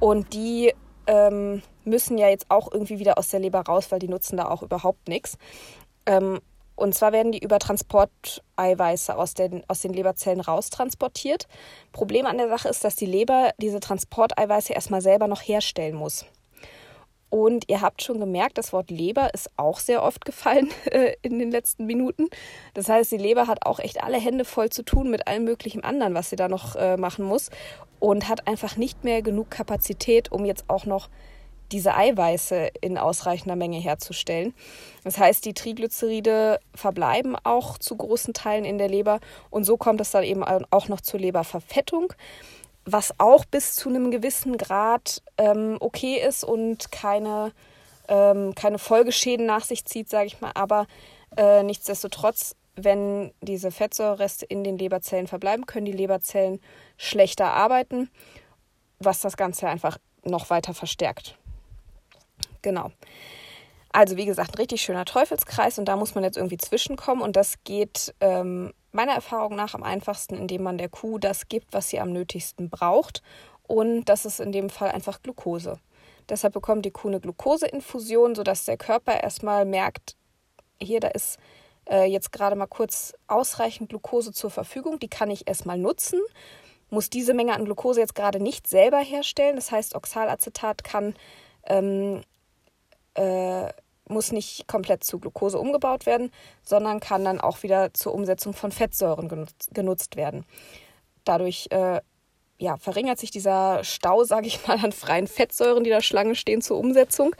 Und 0.00 0.32
die 0.32 0.72
ähm, 1.06 1.62
müssen 1.84 2.16
ja 2.18 2.28
jetzt 2.28 2.46
auch 2.48 2.72
irgendwie 2.72 2.98
wieder 2.98 3.18
aus 3.18 3.28
der 3.28 3.40
Leber 3.40 3.60
raus, 3.60 3.90
weil 3.90 3.98
die 3.98 4.08
nutzen 4.08 4.36
da 4.36 4.48
auch 4.48 4.62
überhaupt 4.62 5.08
nichts. 5.08 5.36
Ähm, 6.06 6.40
Und 6.78 6.94
zwar 6.94 7.12
werden 7.12 7.32
die 7.32 7.42
über 7.42 7.58
Transporteiweiße 7.58 9.16
aus 9.16 9.32
den, 9.32 9.64
aus 9.66 9.80
den 9.80 9.94
Leberzellen 9.94 10.42
raustransportiert. 10.42 11.46
Problem 11.92 12.26
an 12.26 12.36
der 12.36 12.48
Sache 12.48 12.68
ist, 12.68 12.84
dass 12.84 12.96
die 12.96 13.06
Leber 13.06 13.52
diese 13.56 13.80
Transporteiweiße 13.80 14.74
erstmal 14.74 15.00
selber 15.00 15.26
noch 15.26 15.40
herstellen 15.40 15.96
muss. 15.96 16.26
Und 17.28 17.64
ihr 17.68 17.80
habt 17.80 18.02
schon 18.02 18.20
gemerkt, 18.20 18.56
das 18.56 18.72
Wort 18.72 18.90
Leber 18.90 19.34
ist 19.34 19.50
auch 19.56 19.78
sehr 19.80 20.02
oft 20.02 20.24
gefallen 20.24 20.70
äh, 20.90 21.14
in 21.22 21.38
den 21.38 21.50
letzten 21.50 21.86
Minuten. 21.86 22.28
Das 22.74 22.88
heißt, 22.88 23.10
die 23.12 23.18
Leber 23.18 23.46
hat 23.46 23.66
auch 23.66 23.78
echt 23.78 24.02
alle 24.02 24.18
Hände 24.18 24.44
voll 24.44 24.70
zu 24.70 24.82
tun 24.82 25.10
mit 25.10 25.26
allem 25.26 25.44
möglichen 25.44 25.84
anderen, 25.84 26.14
was 26.14 26.30
sie 26.30 26.36
da 26.36 26.48
noch 26.48 26.76
äh, 26.76 26.96
machen 26.96 27.24
muss. 27.24 27.50
Und 27.98 28.28
hat 28.28 28.46
einfach 28.46 28.76
nicht 28.76 29.04
mehr 29.04 29.22
genug 29.22 29.50
Kapazität, 29.50 30.30
um 30.30 30.44
jetzt 30.44 30.64
auch 30.68 30.86
noch 30.86 31.08
diese 31.72 31.96
Eiweiße 31.96 32.70
in 32.80 32.98
ausreichender 32.98 33.56
Menge 33.56 33.78
herzustellen. 33.78 34.54
Das 35.04 35.18
heißt, 35.18 35.44
die 35.44 35.54
Triglyceride 35.54 36.60
verbleiben 36.74 37.36
auch 37.42 37.78
zu 37.78 37.96
großen 37.96 38.34
Teilen 38.34 38.64
in 38.64 38.78
der 38.78 38.88
Leber 38.88 39.20
und 39.50 39.64
so 39.64 39.76
kommt 39.76 40.00
es 40.00 40.10
dann 40.10 40.24
eben 40.24 40.44
auch 40.44 40.88
noch 40.88 41.00
zur 41.00 41.20
Leberverfettung, 41.20 42.12
was 42.86 43.12
auch 43.18 43.44
bis 43.44 43.74
zu 43.74 43.88
einem 43.88 44.10
gewissen 44.10 44.56
Grad 44.56 45.22
ähm, 45.36 45.76
okay 45.80 46.24
ist 46.26 46.44
und 46.44 46.92
keine, 46.92 47.52
ähm, 48.08 48.54
keine 48.54 48.78
Folgeschäden 48.78 49.44
nach 49.44 49.64
sich 49.64 49.84
zieht, 49.84 50.08
sage 50.08 50.26
ich 50.26 50.40
mal. 50.40 50.52
Aber 50.54 50.86
äh, 51.36 51.64
nichtsdestotrotz, 51.64 52.54
wenn 52.76 53.32
diese 53.40 53.72
Fettsäurereste 53.72 54.46
in 54.46 54.62
den 54.62 54.78
Leberzellen 54.78 55.26
verbleiben, 55.26 55.66
können 55.66 55.86
die 55.86 55.92
Leberzellen 55.92 56.60
schlechter 56.96 57.52
arbeiten, 57.52 58.08
was 59.00 59.20
das 59.20 59.36
Ganze 59.36 59.68
einfach 59.68 59.98
noch 60.22 60.48
weiter 60.50 60.72
verstärkt. 60.72 61.36
Genau. 62.62 62.92
Also 63.92 64.16
wie 64.16 64.26
gesagt, 64.26 64.52
ein 64.52 64.58
richtig 64.58 64.82
schöner 64.82 65.06
Teufelskreis 65.06 65.78
und 65.78 65.86
da 65.86 65.96
muss 65.96 66.14
man 66.14 66.22
jetzt 66.22 66.36
irgendwie 66.36 66.58
zwischenkommen 66.58 67.22
und 67.22 67.34
das 67.34 67.64
geht 67.64 68.14
ähm, 68.20 68.72
meiner 68.96 69.12
Erfahrung 69.12 69.54
nach 69.54 69.74
am 69.74 69.82
einfachsten, 69.82 70.36
indem 70.36 70.64
man 70.64 70.78
der 70.78 70.88
Kuh 70.88 71.18
das 71.18 71.48
gibt, 71.48 71.72
was 71.72 71.90
sie 71.90 72.00
am 72.00 72.12
nötigsten 72.12 72.70
braucht 72.70 73.22
und 73.66 74.04
das 74.06 74.24
ist 74.24 74.40
in 74.40 74.52
dem 74.52 74.70
Fall 74.70 74.90
einfach 74.90 75.22
Glucose. 75.22 75.78
Deshalb 76.28 76.54
bekommt 76.54 76.84
die 76.84 76.90
Kuh 76.90 77.08
eine 77.08 77.20
Glukoseinfusion, 77.20 78.34
sodass 78.34 78.64
der 78.64 78.76
Körper 78.76 79.20
erstmal 79.22 79.64
merkt, 79.64 80.16
hier, 80.80 81.00
da 81.00 81.08
ist 81.08 81.38
äh, 81.88 82.04
jetzt 82.04 82.32
gerade 82.32 82.56
mal 82.56 82.66
kurz 82.66 83.14
ausreichend 83.28 83.88
Glucose 83.88 84.32
zur 84.32 84.50
Verfügung, 84.50 84.98
die 84.98 85.08
kann 85.08 85.30
ich 85.30 85.46
erstmal 85.46 85.78
nutzen, 85.78 86.20
muss 86.90 87.10
diese 87.10 87.34
Menge 87.34 87.54
an 87.54 87.64
Glucose 87.64 88.00
jetzt 88.00 88.14
gerade 88.14 88.40
nicht 88.40 88.66
selber 88.66 88.98
herstellen. 88.98 89.56
Das 89.56 89.72
heißt, 89.72 89.94
Oxalacetat 89.94 90.84
kann 90.84 91.14
ähm, 91.64 92.22
äh, 93.14 93.68
muss 94.08 94.32
nicht 94.32 94.66
komplett 94.68 95.04
zu 95.04 95.18
Glucose 95.18 95.58
umgebaut 95.58 96.06
werden, 96.06 96.30
sondern 96.62 97.00
kann 97.00 97.24
dann 97.24 97.40
auch 97.40 97.62
wieder 97.62 97.92
zur 97.94 98.14
Umsetzung 98.14 98.52
von 98.52 98.72
Fettsäuren 98.72 99.28
genutzt, 99.72 100.16
werden. 100.16 100.44
Dadurch 101.24 101.68
äh, 101.70 102.00
ja, 102.58 102.76
verringert 102.76 103.18
sich 103.18 103.30
dieser 103.30 103.84
Stau, 103.84 104.24
sage 104.24 104.46
ich 104.46 104.66
mal, 104.66 104.78
an 104.82 104.92
freien 104.92 105.26
Fettsäuren, 105.26 105.84
die 105.84 105.90
da 105.90 106.00
Schlange 106.00 106.34
stehen 106.34 106.62
zur 106.62 106.78
Umsetzung. 106.78 107.34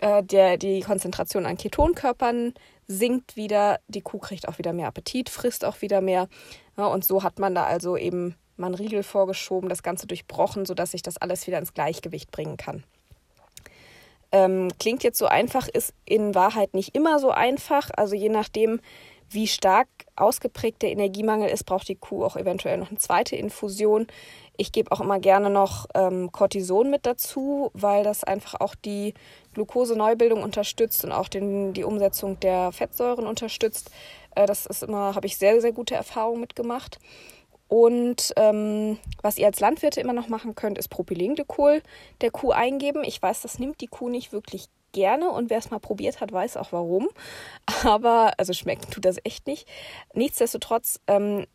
Äh, 0.00 0.22
der, 0.22 0.56
die 0.56 0.80
Konzentration 0.80 1.46
an 1.46 1.56
Ketonkörpern 1.56 2.54
sinkt 2.86 3.36
wieder, 3.36 3.80
die 3.88 4.02
Kuh 4.02 4.18
kriegt 4.18 4.46
auch 4.48 4.58
wieder 4.58 4.72
mehr 4.72 4.88
Appetit, 4.88 5.28
frisst 5.28 5.64
auch 5.64 5.80
wieder 5.80 6.00
mehr. 6.00 6.28
Ja, 6.76 6.86
und 6.86 7.04
so 7.04 7.22
hat 7.22 7.38
man 7.38 7.54
da 7.54 7.64
also 7.64 7.96
eben 7.96 8.36
mal 8.56 8.66
einen 8.66 8.74
Riegel 8.74 9.02
vorgeschoben, 9.02 9.68
das 9.68 9.82
Ganze 9.82 10.06
durchbrochen, 10.06 10.66
sodass 10.66 10.92
sich 10.92 11.02
das 11.02 11.16
alles 11.16 11.46
wieder 11.46 11.58
ins 11.58 11.74
Gleichgewicht 11.74 12.30
bringen 12.30 12.56
kann. 12.56 12.84
Ähm, 14.32 14.68
klingt 14.78 15.02
jetzt 15.02 15.18
so 15.18 15.26
einfach, 15.26 15.68
ist 15.68 15.94
in 16.04 16.34
Wahrheit 16.34 16.74
nicht 16.74 16.94
immer 16.94 17.18
so 17.18 17.30
einfach. 17.30 17.90
Also 17.96 18.14
je 18.14 18.28
nachdem, 18.28 18.80
wie 19.30 19.46
stark 19.46 19.88
ausgeprägt 20.14 20.82
der 20.82 20.90
Energiemangel 20.90 21.48
ist, 21.48 21.64
braucht 21.64 21.88
die 21.88 21.96
Kuh 21.96 22.24
auch 22.24 22.36
eventuell 22.36 22.78
noch 22.78 22.90
eine 22.90 22.98
zweite 22.98 23.36
Infusion. 23.36 24.06
Ich 24.56 24.72
gebe 24.72 24.90
auch 24.92 25.00
immer 25.00 25.18
gerne 25.18 25.50
noch 25.50 25.86
ähm, 25.94 26.32
Cortison 26.32 26.90
mit 26.90 27.06
dazu, 27.06 27.70
weil 27.74 28.04
das 28.04 28.24
einfach 28.24 28.60
auch 28.60 28.74
die 28.74 29.14
Glukoseneubildung 29.54 30.42
unterstützt 30.42 31.04
und 31.04 31.12
auch 31.12 31.28
den, 31.28 31.72
die 31.72 31.84
Umsetzung 31.84 32.40
der 32.40 32.72
Fettsäuren 32.72 33.26
unterstützt. 33.26 33.90
Äh, 34.34 34.46
das 34.46 34.66
ist 34.66 34.82
immer, 34.82 35.14
habe 35.14 35.26
ich 35.26 35.36
sehr, 35.36 35.60
sehr 35.60 35.72
gute 35.72 35.94
Erfahrungen 35.94 36.40
mitgemacht. 36.40 36.98
Und 37.68 38.32
ähm, 38.36 38.98
was 39.22 39.38
ihr 39.38 39.46
als 39.46 39.60
Landwirte 39.60 40.00
immer 40.00 40.12
noch 40.12 40.28
machen 40.28 40.54
könnt, 40.54 40.78
ist 40.78 40.88
Propylenglykol 40.88 41.82
der 42.20 42.30
Kuh 42.30 42.52
eingeben. 42.52 43.02
Ich 43.04 43.20
weiß, 43.20 43.42
das 43.42 43.58
nimmt 43.58 43.80
die 43.80 43.88
Kuh 43.88 44.08
nicht 44.08 44.32
wirklich 44.32 44.66
gerne 44.92 45.30
und 45.30 45.50
wer 45.50 45.58
es 45.58 45.70
mal 45.70 45.80
probiert 45.80 46.20
hat, 46.20 46.32
weiß 46.32 46.56
auch 46.56 46.72
warum. 46.72 47.08
Aber, 47.84 48.32
also 48.38 48.52
schmecken 48.52 48.90
tut 48.90 49.04
das 49.04 49.18
echt 49.24 49.46
nicht. 49.46 49.68
Nichtsdestotrotz 50.14 51.00
ähm, 51.06 51.46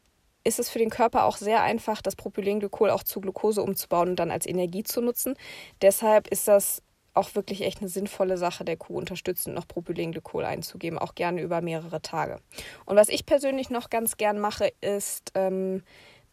ist 0.44 0.60
es 0.60 0.70
für 0.70 0.80
den 0.80 0.90
Körper 0.90 1.26
auch 1.26 1.38
sehr 1.38 1.62
einfach, 1.62 2.02
das 2.02 2.16
Propylenglykol 2.16 2.90
auch 2.90 3.04
zu 3.04 3.22
Glucose 3.22 3.62
umzubauen 3.62 4.10
und 4.10 4.16
dann 4.18 4.32
als 4.32 4.46
Energie 4.46 4.84
zu 4.84 5.02
nutzen. 5.02 5.36
Deshalb 5.82 6.28
ist 6.28 6.48
das 6.48 6.82
auch 7.14 7.36
wirklich 7.36 7.62
echt 7.62 7.80
eine 7.80 7.90
sinnvolle 7.90 8.38
Sache, 8.38 8.64
der 8.64 8.78
Kuh 8.78 8.98
unterstützend 8.98 9.56
noch 9.56 9.68
Propylenglykol 9.68 10.46
einzugeben, 10.46 10.98
auch 10.98 11.16
gerne 11.16 11.42
über 11.42 11.62
mehrere 11.62 12.02
Tage. 12.02 12.40
Und 12.86 12.96
was 12.96 13.10
ich 13.10 13.26
persönlich 13.26 13.70
noch 13.70 13.90
ganz 13.90 14.18
gern 14.18 14.40
mache, 14.40 14.72
ist, 14.82 15.32
ähm, 15.36 15.84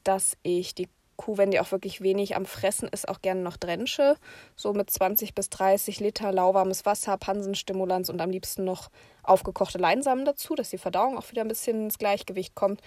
dass 0.05 0.37
ich 0.43 0.75
die 0.75 0.89
Kuh, 1.19 1.37
wenn 1.37 1.51
die 1.51 1.59
auch 1.59 1.73
wirklich 1.73 2.01
wenig 2.01 2.37
am 2.37 2.47
Fressen 2.47 2.89
ist, 2.89 3.09
auch 3.09 3.21
gerne 3.21 3.41
noch 3.43 3.57
drenche. 3.57 4.15
So 4.55 4.73
mit 4.73 4.89
20 4.89 5.35
bis 5.35 5.51
30 5.51 5.99
Liter 5.99 6.31
lauwarmes 6.31 6.87
Wasser, 6.87 7.19
Pansenstimulanz 7.19 8.09
und 8.09 8.21
am 8.21 8.31
liebsten 8.31 8.65
noch 8.65 8.89
aufgekochte 9.25 9.79
Leinsamen 9.79 10.25
dazu, 10.25 10.55
dass 10.55 10.71
die 10.71 10.79
Verdauung 10.79 11.19
auch 11.19 11.29
wieder 11.33 11.43
ein 11.43 11.49
bisschen 11.49 11.87
ins 11.87 11.99
Gleichgewicht 11.99 12.55
kommt. 12.55 12.83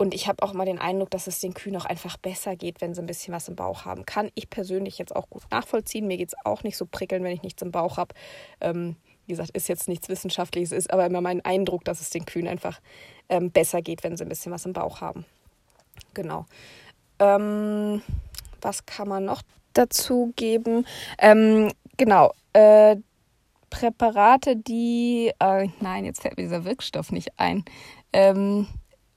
Und 0.00 0.14
ich 0.14 0.28
habe 0.28 0.42
auch 0.42 0.54
mal 0.54 0.64
den 0.64 0.78
Eindruck, 0.78 1.10
dass 1.10 1.26
es 1.26 1.40
den 1.40 1.52
Kühen 1.52 1.76
auch 1.76 1.84
einfach 1.84 2.16
besser 2.16 2.56
geht, 2.56 2.80
wenn 2.80 2.94
sie 2.94 3.02
ein 3.02 3.06
bisschen 3.06 3.34
was 3.34 3.48
im 3.48 3.54
Bauch 3.54 3.84
haben. 3.84 4.06
Kann 4.06 4.30
ich 4.34 4.48
persönlich 4.48 4.96
jetzt 4.96 5.14
auch 5.14 5.28
gut 5.28 5.42
nachvollziehen. 5.50 6.06
Mir 6.06 6.16
geht 6.16 6.28
es 6.28 6.46
auch 6.46 6.62
nicht 6.62 6.78
so 6.78 6.86
prickeln, 6.86 7.22
wenn 7.22 7.32
ich 7.32 7.42
nichts 7.42 7.60
im 7.60 7.70
Bauch 7.70 7.98
habe. 7.98 8.14
Ähm, 8.62 8.96
wie 9.26 9.32
gesagt, 9.32 9.50
ist 9.50 9.68
jetzt 9.68 9.88
nichts 9.88 10.08
Wissenschaftliches, 10.08 10.72
ist 10.72 10.90
aber 10.90 11.04
immer 11.04 11.20
mein 11.20 11.44
Eindruck, 11.44 11.84
dass 11.84 12.00
es 12.00 12.08
den 12.08 12.24
Kühen 12.24 12.48
einfach 12.48 12.80
ähm, 13.28 13.50
besser 13.50 13.82
geht, 13.82 14.02
wenn 14.02 14.16
sie 14.16 14.24
ein 14.24 14.30
bisschen 14.30 14.50
was 14.52 14.64
im 14.64 14.72
Bauch 14.72 15.02
haben. 15.02 15.26
Genau. 16.14 16.46
Ähm, 17.18 18.00
was 18.62 18.86
kann 18.86 19.06
man 19.06 19.26
noch 19.26 19.42
dazu 19.74 20.32
geben? 20.34 20.86
Ähm, 21.18 21.72
genau. 21.98 22.32
Äh, 22.54 22.96
Präparate, 23.68 24.56
die. 24.56 25.30
Äh, 25.38 25.68
nein, 25.80 26.06
jetzt 26.06 26.22
fällt 26.22 26.38
mir 26.38 26.44
dieser 26.44 26.64
Wirkstoff 26.64 27.12
nicht 27.12 27.38
ein. 27.38 27.66
Ähm, 28.14 28.66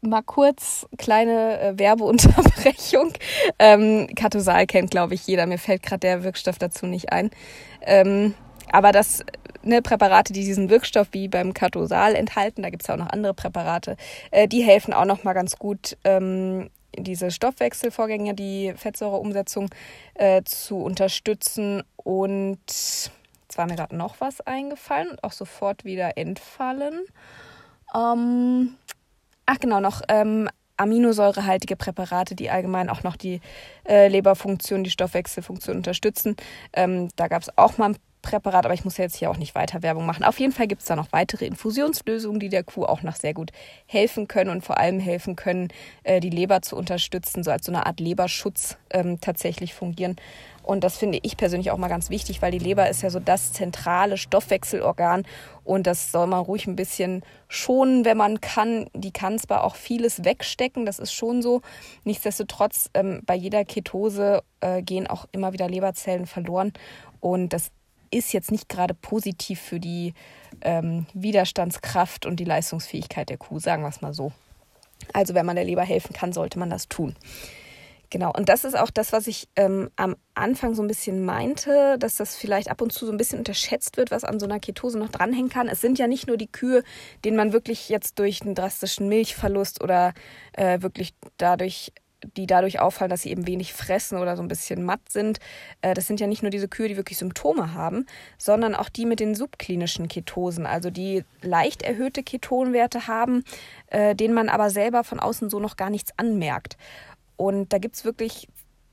mal 0.04 0.22
kurz 0.22 0.86
kleine 0.98 1.60
äh, 1.60 1.80
Werbeunterbrechung. 1.80 3.14
Ähm, 3.60 4.08
Katosal 4.16 4.66
kennt, 4.66 4.92
glaube 4.92 5.14
ich, 5.14 5.28
jeder. 5.28 5.46
Mir 5.46 5.58
fällt 5.58 5.84
gerade 5.84 6.00
der 6.00 6.24
Wirkstoff 6.24 6.58
dazu 6.58 6.86
nicht 6.86 7.12
ein. 7.12 7.30
Ähm, 7.82 8.34
aber 8.72 8.92
das 8.92 9.24
ne, 9.64 9.82
Präparate, 9.82 10.34
die 10.34 10.44
diesen 10.44 10.70
Wirkstoff 10.70 11.08
wie 11.12 11.28
beim 11.28 11.54
Katosal 11.54 12.16
enthalten, 12.16 12.64
da 12.64 12.70
gibt 12.70 12.84
es 12.84 12.90
auch 12.90 12.98
noch 12.98 13.10
andere 13.10 13.34
Präparate, 13.34 13.98
äh, 14.32 14.48
die 14.48 14.64
helfen 14.64 14.94
auch 14.94 15.06
noch 15.06 15.24
mal 15.24 15.34
ganz 15.34 15.58
gut, 15.58 15.98
ähm, 16.04 16.70
diese 16.98 17.32
Stoffwechselvorgänge, 17.32 18.34
die 18.34 18.74
Fettsäureumsetzung 18.76 19.70
äh, 20.16 20.44
zu 20.44 20.78
unterstützen. 20.78 21.84
Und 21.98 22.60
jetzt 22.68 23.58
war 23.58 23.66
mir 23.66 23.76
gerade 23.76 23.96
noch 23.96 24.16
was 24.20 24.42
eingefallen 24.42 25.10
und 25.10 25.24
auch 25.24 25.32
sofort 25.32 25.86
wieder 25.86 26.18
entfallen. 26.18 27.02
Ähm, 27.96 28.76
Ach 29.46 29.60
genau, 29.60 29.80
noch 29.80 30.02
ähm, 30.08 30.50
aminosäurehaltige 30.78 31.76
Präparate, 31.76 32.36
die 32.36 32.50
allgemein 32.50 32.90
auch 32.90 33.04
noch 33.04 33.16
die 33.16 33.42
äh, 33.88 34.08
Leberfunktion, 34.08 34.84
die 34.84 34.90
Stoffwechselfunktion 34.90 35.78
unterstützen. 35.78 36.36
Ähm, 36.74 37.10
da 37.16 37.28
gab 37.28 37.42
es 37.42 37.58
auch 37.58 37.78
mal 37.78 37.90
ein 37.90 37.98
Präparat, 38.24 38.66
aber 38.66 38.74
ich 38.74 38.84
muss 38.84 38.98
ja 38.98 39.04
jetzt 39.04 39.18
hier 39.18 39.30
auch 39.30 39.38
nicht 39.38 39.54
weiter 39.54 39.84
Werbung 39.84 40.08
machen. 40.08 40.24
Auf 40.24 40.40
jeden 40.40 40.54
Fall 40.54 40.66
gibt 40.66 40.82
es 40.82 40.88
da 40.88 40.96
noch 40.96 41.12
weitere 41.12 41.46
Infusionslösungen, 41.46 42.40
die 42.40 42.50
der 42.50 42.64
Kuh 42.64 42.86
auch 42.86 43.04
noch 43.04 43.16
sehr 43.16 43.36
gut 43.36 43.52
helfen 43.86 44.28
können 44.28 44.50
und 44.50 44.64
vor 44.64 44.80
allem 44.80 45.00
helfen 45.00 45.36
können, 45.36 45.68
äh, 46.04 46.20
die 46.20 46.32
Leber 46.32 46.64
zu 46.64 46.76
unterstützen, 46.76 47.44
so 47.44 47.52
als 47.52 47.68
so 47.68 47.72
eine 47.72 47.86
Art 47.86 48.00
Leberschutz 48.00 48.78
ähm, 48.90 49.20
tatsächlich 49.22 49.76
fungieren. 49.76 50.16
Und 50.64 50.86
das 50.86 50.98
finde 50.98 51.20
ich 51.22 51.36
persönlich 51.36 51.72
auch 51.72 51.78
mal 51.78 51.90
ganz 51.90 52.10
wichtig, 52.10 52.42
weil 52.42 52.52
die 52.52 52.60
Leber 52.60 52.90
ist 52.90 53.04
ja 53.04 53.10
so 53.10 53.20
das 53.20 53.52
zentrale 53.52 54.18
Stoffwechselorgan 54.18 55.26
und 55.66 55.86
das 55.86 56.12
soll 56.12 56.26
man 56.28 56.40
ruhig 56.40 56.66
ein 56.66 56.78
bisschen 56.78 57.24
schonen, 57.50 58.06
wenn 58.06 58.18
man 58.18 58.40
kann. 58.40 58.88
Die 58.94 59.12
kann 59.12 59.38
zwar 59.38 59.66
auch 59.66 59.76
vieles 59.76 60.24
wegstecken, 60.24 60.86
das 60.86 61.00
ist 61.00 61.14
schon 61.14 61.42
so. 61.42 61.62
Nichtsdestotrotz, 62.06 62.90
ähm, 62.94 63.22
bei 63.26 63.36
jeder 63.36 63.66
Ketose 63.66 64.42
äh, 64.62 64.82
gehen 64.82 65.08
auch 65.08 65.28
immer 65.34 65.52
wieder 65.52 65.68
Leberzellen 65.68 66.26
verloren 66.26 66.72
und 67.20 67.50
das 67.50 67.72
ist 68.14 68.34
jetzt 68.34 68.52
nicht 68.52 68.70
gerade 68.70 68.94
positiv 68.94 69.60
für 69.60 69.80
die 69.80 70.14
ähm, 70.62 71.06
Widerstandskraft 71.14 72.26
und 72.26 72.38
die 72.40 72.46
Leistungsfähigkeit 72.46 73.30
der 73.30 73.38
Kuh, 73.38 73.60
sagen 73.60 73.84
wir 73.84 73.90
es 73.90 74.02
mal 74.02 74.14
so. 74.14 74.32
Also 75.12 75.34
wenn 75.34 75.46
man 75.46 75.56
der 75.56 75.66
Leber 75.66 75.84
helfen 75.84 76.14
kann, 76.14 76.34
sollte 76.34 76.60
man 76.60 76.70
das 76.70 76.88
tun. 76.88 77.16
Genau, 78.14 78.32
und 78.32 78.48
das 78.48 78.64
ist 78.64 78.78
auch 78.78 78.92
das, 78.92 79.12
was 79.12 79.26
ich 79.26 79.50
ähm, 79.56 79.90
am 79.96 80.16
Anfang 80.36 80.76
so 80.76 80.84
ein 80.84 80.88
bisschen 80.88 81.26
meinte, 81.26 81.98
dass 81.98 82.14
das 82.14 82.36
vielleicht 82.36 82.70
ab 82.70 82.80
und 82.82 82.94
zu 82.94 83.08
so 83.08 83.12
ein 83.12 83.18
bisschen 83.18 83.40
unterschätzt 83.40 83.98
wird, 83.98 84.12
was 84.12 84.24
an 84.24 84.40
so 84.40 84.46
einer 84.46 84.60
Ketose 84.60 85.00
noch 85.00 85.10
dranhängen 85.10 85.50
kann. 85.50 85.68
Es 85.68 85.82
sind 85.82 85.98
ja 85.98 86.08
nicht 86.08 86.28
nur 86.28 86.38
die 86.38 86.52
Kühe, 86.52 86.84
denen 87.26 87.38
man 87.38 87.54
wirklich 87.54 87.90
jetzt 87.90 88.20
durch 88.20 88.44
einen 88.44 88.54
drastischen 88.54 89.10
Milchverlust 89.10 89.84
oder 89.84 90.14
äh, 90.52 90.84
wirklich 90.84 91.16
dadurch 91.38 91.92
die 92.38 92.48
dadurch 92.48 92.80
auffallen, 92.80 93.10
dass 93.10 93.22
sie 93.22 93.32
eben 93.32 93.48
wenig 93.48 93.74
fressen 93.74 94.18
oder 94.18 94.36
so 94.36 94.42
ein 94.42 94.48
bisschen 94.48 94.84
matt 94.84 95.10
sind. 95.10 95.40
Äh, 95.82 95.94
das 95.94 96.08
sind 96.08 96.20
ja 96.20 96.28
nicht 96.28 96.42
nur 96.44 96.50
diese 96.50 96.68
Kühe, 96.68 96.88
die 96.88 96.98
wirklich 96.98 97.18
Symptome 97.18 97.74
haben, 97.74 98.06
sondern 98.38 98.76
auch 98.76 98.90
die 98.90 99.06
mit 99.06 99.20
den 99.20 99.36
subklinischen 99.36 100.08
Ketosen, 100.08 100.66
also 100.66 100.90
die 100.90 101.24
leicht 101.42 101.82
erhöhte 101.82 102.24
Ketonwerte 102.24 103.08
haben, 103.08 103.44
äh, 103.88 104.16
denen 104.16 104.34
man 104.34 104.50
aber 104.50 104.70
selber 104.70 105.04
von 105.04 105.20
außen 105.20 105.50
so 105.50 105.60
noch 105.60 105.78
gar 105.78 105.90
nichts 105.90 106.12
anmerkt. 106.18 106.78
Und 107.36 107.74
da 107.74 107.78
gibt 107.78 107.96
es 107.96 108.06
wirklich 108.06 108.48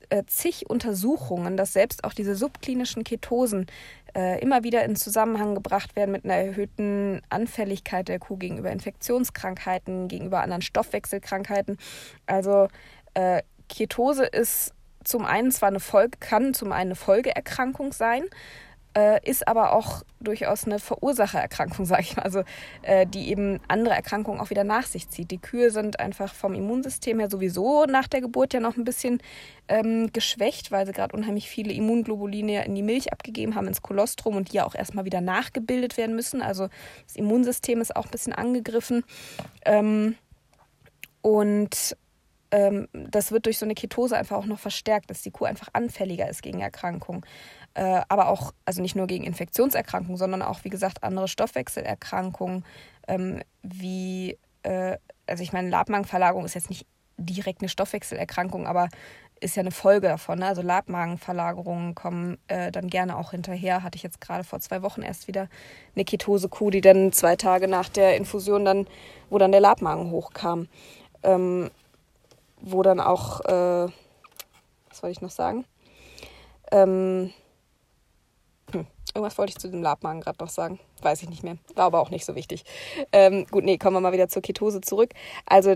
äh, 0.09 0.23
zig 0.25 0.69
Untersuchungen, 0.69 1.57
dass 1.57 1.73
selbst 1.73 2.03
auch 2.03 2.13
diese 2.13 2.35
subklinischen 2.35 3.03
Ketosen 3.03 3.67
immer 4.41 4.65
wieder 4.65 4.83
in 4.83 4.97
Zusammenhang 4.97 5.55
gebracht 5.55 5.95
werden 5.95 6.11
mit 6.11 6.25
einer 6.25 6.33
erhöhten 6.33 7.21
Anfälligkeit 7.29 8.09
der 8.09 8.19
Kuh 8.19 8.35
gegenüber 8.35 8.69
Infektionskrankheiten, 8.69 10.09
gegenüber 10.09 10.41
anderen 10.41 10.61
Stoffwechselkrankheiten. 10.61 11.77
Also 12.25 12.67
äh, 13.13 13.41
Ketose 13.69 14.25
ist 14.25 14.73
zum 15.03 15.25
einen 15.25 15.51
zwar 15.51 15.69
eine 15.69 15.79
Folge, 15.79 16.17
kann 16.19 16.53
zum 16.53 16.71
einen 16.71 16.91
eine 16.91 16.95
Folgeerkrankung 16.95 17.93
sein, 17.93 18.23
äh, 18.93 19.25
ist 19.27 19.47
aber 19.47 19.73
auch 19.73 20.03
durchaus 20.19 20.65
eine 20.65 20.79
Verursachererkrankung, 20.79 21.85
sage 21.87 22.01
ich 22.01 22.15
mal, 22.17 22.23
also 22.23 22.43
äh, 22.81 23.05
die 23.07 23.29
eben 23.29 23.59
andere 23.67 23.95
Erkrankungen 23.95 24.41
auch 24.41 24.49
wieder 24.49 24.63
nach 24.63 24.85
sich 24.85 25.09
zieht. 25.09 25.31
Die 25.31 25.37
Kühe 25.37 25.71
sind 25.71 25.99
einfach 25.99 26.33
vom 26.33 26.53
Immunsystem 26.53 27.19
her 27.19 27.29
sowieso 27.29 27.85
nach 27.85 28.07
der 28.07 28.21
Geburt 28.21 28.53
ja 28.53 28.59
noch 28.59 28.75
ein 28.75 28.83
bisschen 28.83 29.21
ähm, 29.67 30.11
geschwächt, 30.11 30.71
weil 30.71 30.85
sie 30.85 30.91
gerade 30.91 31.15
unheimlich 31.15 31.49
viele 31.49 31.73
Immunglobuline 31.73 32.65
in 32.65 32.75
die 32.75 32.83
Milch 32.83 33.13
abgegeben 33.13 33.55
haben, 33.55 33.67
ins 33.67 33.81
Kolostrum 33.81 34.35
und 34.35 34.51
die 34.51 34.57
ja 34.57 34.65
auch 34.65 34.75
erstmal 34.75 35.05
wieder 35.05 35.21
nachgebildet 35.21 35.97
werden 35.97 36.15
müssen. 36.15 36.41
Also 36.41 36.67
das 37.07 37.15
Immunsystem 37.15 37.79
ist 37.79 37.95
auch 37.95 38.05
ein 38.05 38.11
bisschen 38.11 38.33
angegriffen. 38.33 39.03
Ähm, 39.65 40.15
und 41.21 41.95
ähm, 42.51 42.87
das 42.93 43.31
wird 43.31 43.45
durch 43.45 43.57
so 43.57 43.65
eine 43.65 43.75
Ketose 43.75 44.17
einfach 44.17 44.37
auch 44.37 44.45
noch 44.45 44.59
verstärkt, 44.59 45.09
dass 45.09 45.21
die 45.21 45.31
Kuh 45.31 45.45
einfach 45.45 45.69
anfälliger 45.73 46.29
ist 46.29 46.43
gegen 46.43 46.59
Erkrankungen. 46.59 47.25
Äh, 47.73 48.01
aber 48.09 48.27
auch, 48.29 48.53
also 48.65 48.81
nicht 48.81 48.95
nur 48.95 49.07
gegen 49.07 49.23
Infektionserkrankungen, 49.23 50.17
sondern 50.17 50.41
auch, 50.41 50.63
wie 50.63 50.69
gesagt, 50.69 51.03
andere 51.03 51.27
Stoffwechselerkrankungen, 51.27 52.65
ähm, 53.07 53.41
wie, 53.63 54.37
äh, 54.63 54.97
also 55.27 55.43
ich 55.43 55.53
meine, 55.53 55.69
Labmagenverlagerung 55.69 56.45
ist 56.45 56.55
jetzt 56.55 56.69
nicht 56.69 56.85
direkt 57.17 57.61
eine 57.61 57.69
Stoffwechselerkrankung, 57.69 58.67
aber 58.67 58.89
ist 59.39 59.55
ja 59.55 59.61
eine 59.61 59.71
Folge 59.71 60.07
davon. 60.07 60.39
Ne? 60.39 60.47
Also 60.47 60.61
Labmagenverlagerungen 60.61 61.95
kommen 61.95 62.37
äh, 62.47 62.71
dann 62.71 62.87
gerne 62.87 63.17
auch 63.17 63.31
hinterher. 63.31 63.83
Hatte 63.83 63.95
ich 63.95 64.03
jetzt 64.03 64.21
gerade 64.21 64.43
vor 64.43 64.59
zwei 64.59 64.83
Wochen 64.83 65.01
erst 65.01 65.27
wieder 65.27 65.47
eine 65.95 66.05
Ketose-Kuh, 66.05 66.69
die 66.69 66.81
dann 66.81 67.11
zwei 67.11 67.35
Tage 67.35 67.67
nach 67.67 67.89
der 67.89 68.17
Infusion 68.17 68.65
dann, 68.65 68.87
wo 69.29 69.39
dann 69.39 69.51
der 69.51 69.61
Labmagen 69.61 70.11
hochkam. 70.11 70.67
Ähm, 71.23 71.71
wo 72.61 72.81
dann 72.83 72.99
auch, 72.99 73.41
äh, 73.41 73.89
was 74.89 75.03
wollte 75.03 75.11
ich 75.11 75.21
noch 75.21 75.31
sagen? 75.31 75.65
Ähm, 76.71 77.33
hm, 78.71 78.87
irgendwas 79.13 79.37
wollte 79.37 79.51
ich 79.51 79.57
zu 79.57 79.69
dem 79.69 79.81
Labmagen 79.81 80.21
gerade 80.21 80.43
noch 80.43 80.49
sagen. 80.49 80.79
Weiß 81.01 81.21
ich 81.23 81.29
nicht 81.29 81.43
mehr. 81.43 81.57
War 81.75 81.85
aber 81.85 81.99
auch 81.99 82.09
nicht 82.09 82.25
so 82.25 82.35
wichtig. 82.35 82.63
Ähm, 83.11 83.45
gut, 83.49 83.63
nee, 83.63 83.77
kommen 83.77 83.95
wir 83.95 84.01
mal 84.01 84.13
wieder 84.13 84.29
zur 84.29 84.41
Ketose 84.41 84.81
zurück. 84.81 85.13
Also, 85.45 85.75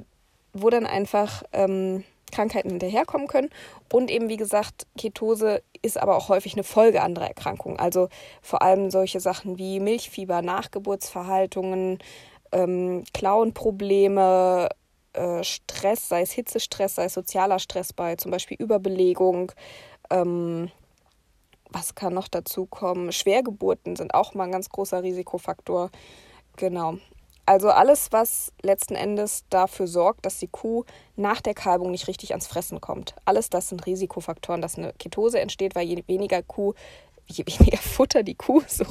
wo 0.53 0.69
dann 0.69 0.85
einfach 0.85 1.43
ähm, 1.51 2.03
Krankheiten 2.31 2.69
hinterherkommen 2.69 3.27
können. 3.27 3.49
Und 3.91 4.11
eben, 4.11 4.29
wie 4.29 4.37
gesagt, 4.37 4.87
Ketose 4.97 5.61
ist 5.81 5.97
aber 5.97 6.15
auch 6.15 6.29
häufig 6.29 6.53
eine 6.53 6.63
Folge 6.63 7.01
anderer 7.01 7.27
Erkrankungen. 7.27 7.79
Also 7.79 8.09
vor 8.41 8.61
allem 8.61 8.89
solche 8.89 9.19
Sachen 9.19 9.57
wie 9.57 9.79
Milchfieber, 9.79 10.41
Nachgeburtsverhaltungen, 10.41 11.99
ähm, 12.51 13.03
Klauenprobleme, 13.13 14.69
äh, 15.15 15.43
Stress, 15.43 16.09
sei 16.09 16.21
es 16.21 16.31
Hitzestress, 16.31 16.95
sei 16.95 17.05
es 17.05 17.13
sozialer 17.13 17.59
Stress 17.59 17.93
bei 17.93 18.15
zum 18.15 18.31
Beispiel 18.31 18.57
Überbelegung. 18.59 19.51
Ähm, 20.09 20.71
was 21.69 21.95
kann 21.95 22.13
noch 22.13 22.27
dazu 22.27 22.65
kommen? 22.65 23.11
Schwergeburten 23.11 23.95
sind 23.95 24.13
auch 24.13 24.33
mal 24.33 24.45
ein 24.45 24.51
ganz 24.51 24.69
großer 24.69 25.03
Risikofaktor. 25.03 25.89
Genau. 26.55 26.97
Also 27.45 27.69
alles, 27.69 28.11
was 28.11 28.51
letzten 28.63 28.95
Endes 28.95 29.43
dafür 29.49 29.85
sorgt, 29.85 30.25
dass 30.25 30.39
die 30.39 30.47
Kuh 30.47 30.83
nach 31.15 31.41
der 31.41 31.53
Kalbung 31.53 31.91
nicht 31.91 32.07
richtig 32.07 32.31
ans 32.31 32.47
Fressen 32.47 32.81
kommt. 32.81 33.13
Alles 33.23 33.49
das 33.51 33.69
sind 33.69 33.85
Risikofaktoren, 33.85 34.61
dass 34.61 34.77
eine 34.77 34.93
Ketose 34.93 35.39
entsteht, 35.39 35.75
weil 35.75 35.85
je 35.85 36.03
weniger 36.07 36.41
Kuh 36.41 36.73
je 37.27 37.43
weniger 37.59 37.77
Futter 37.77 38.23
die 38.23 38.35
Kuh 38.35 38.61
so 38.67 38.85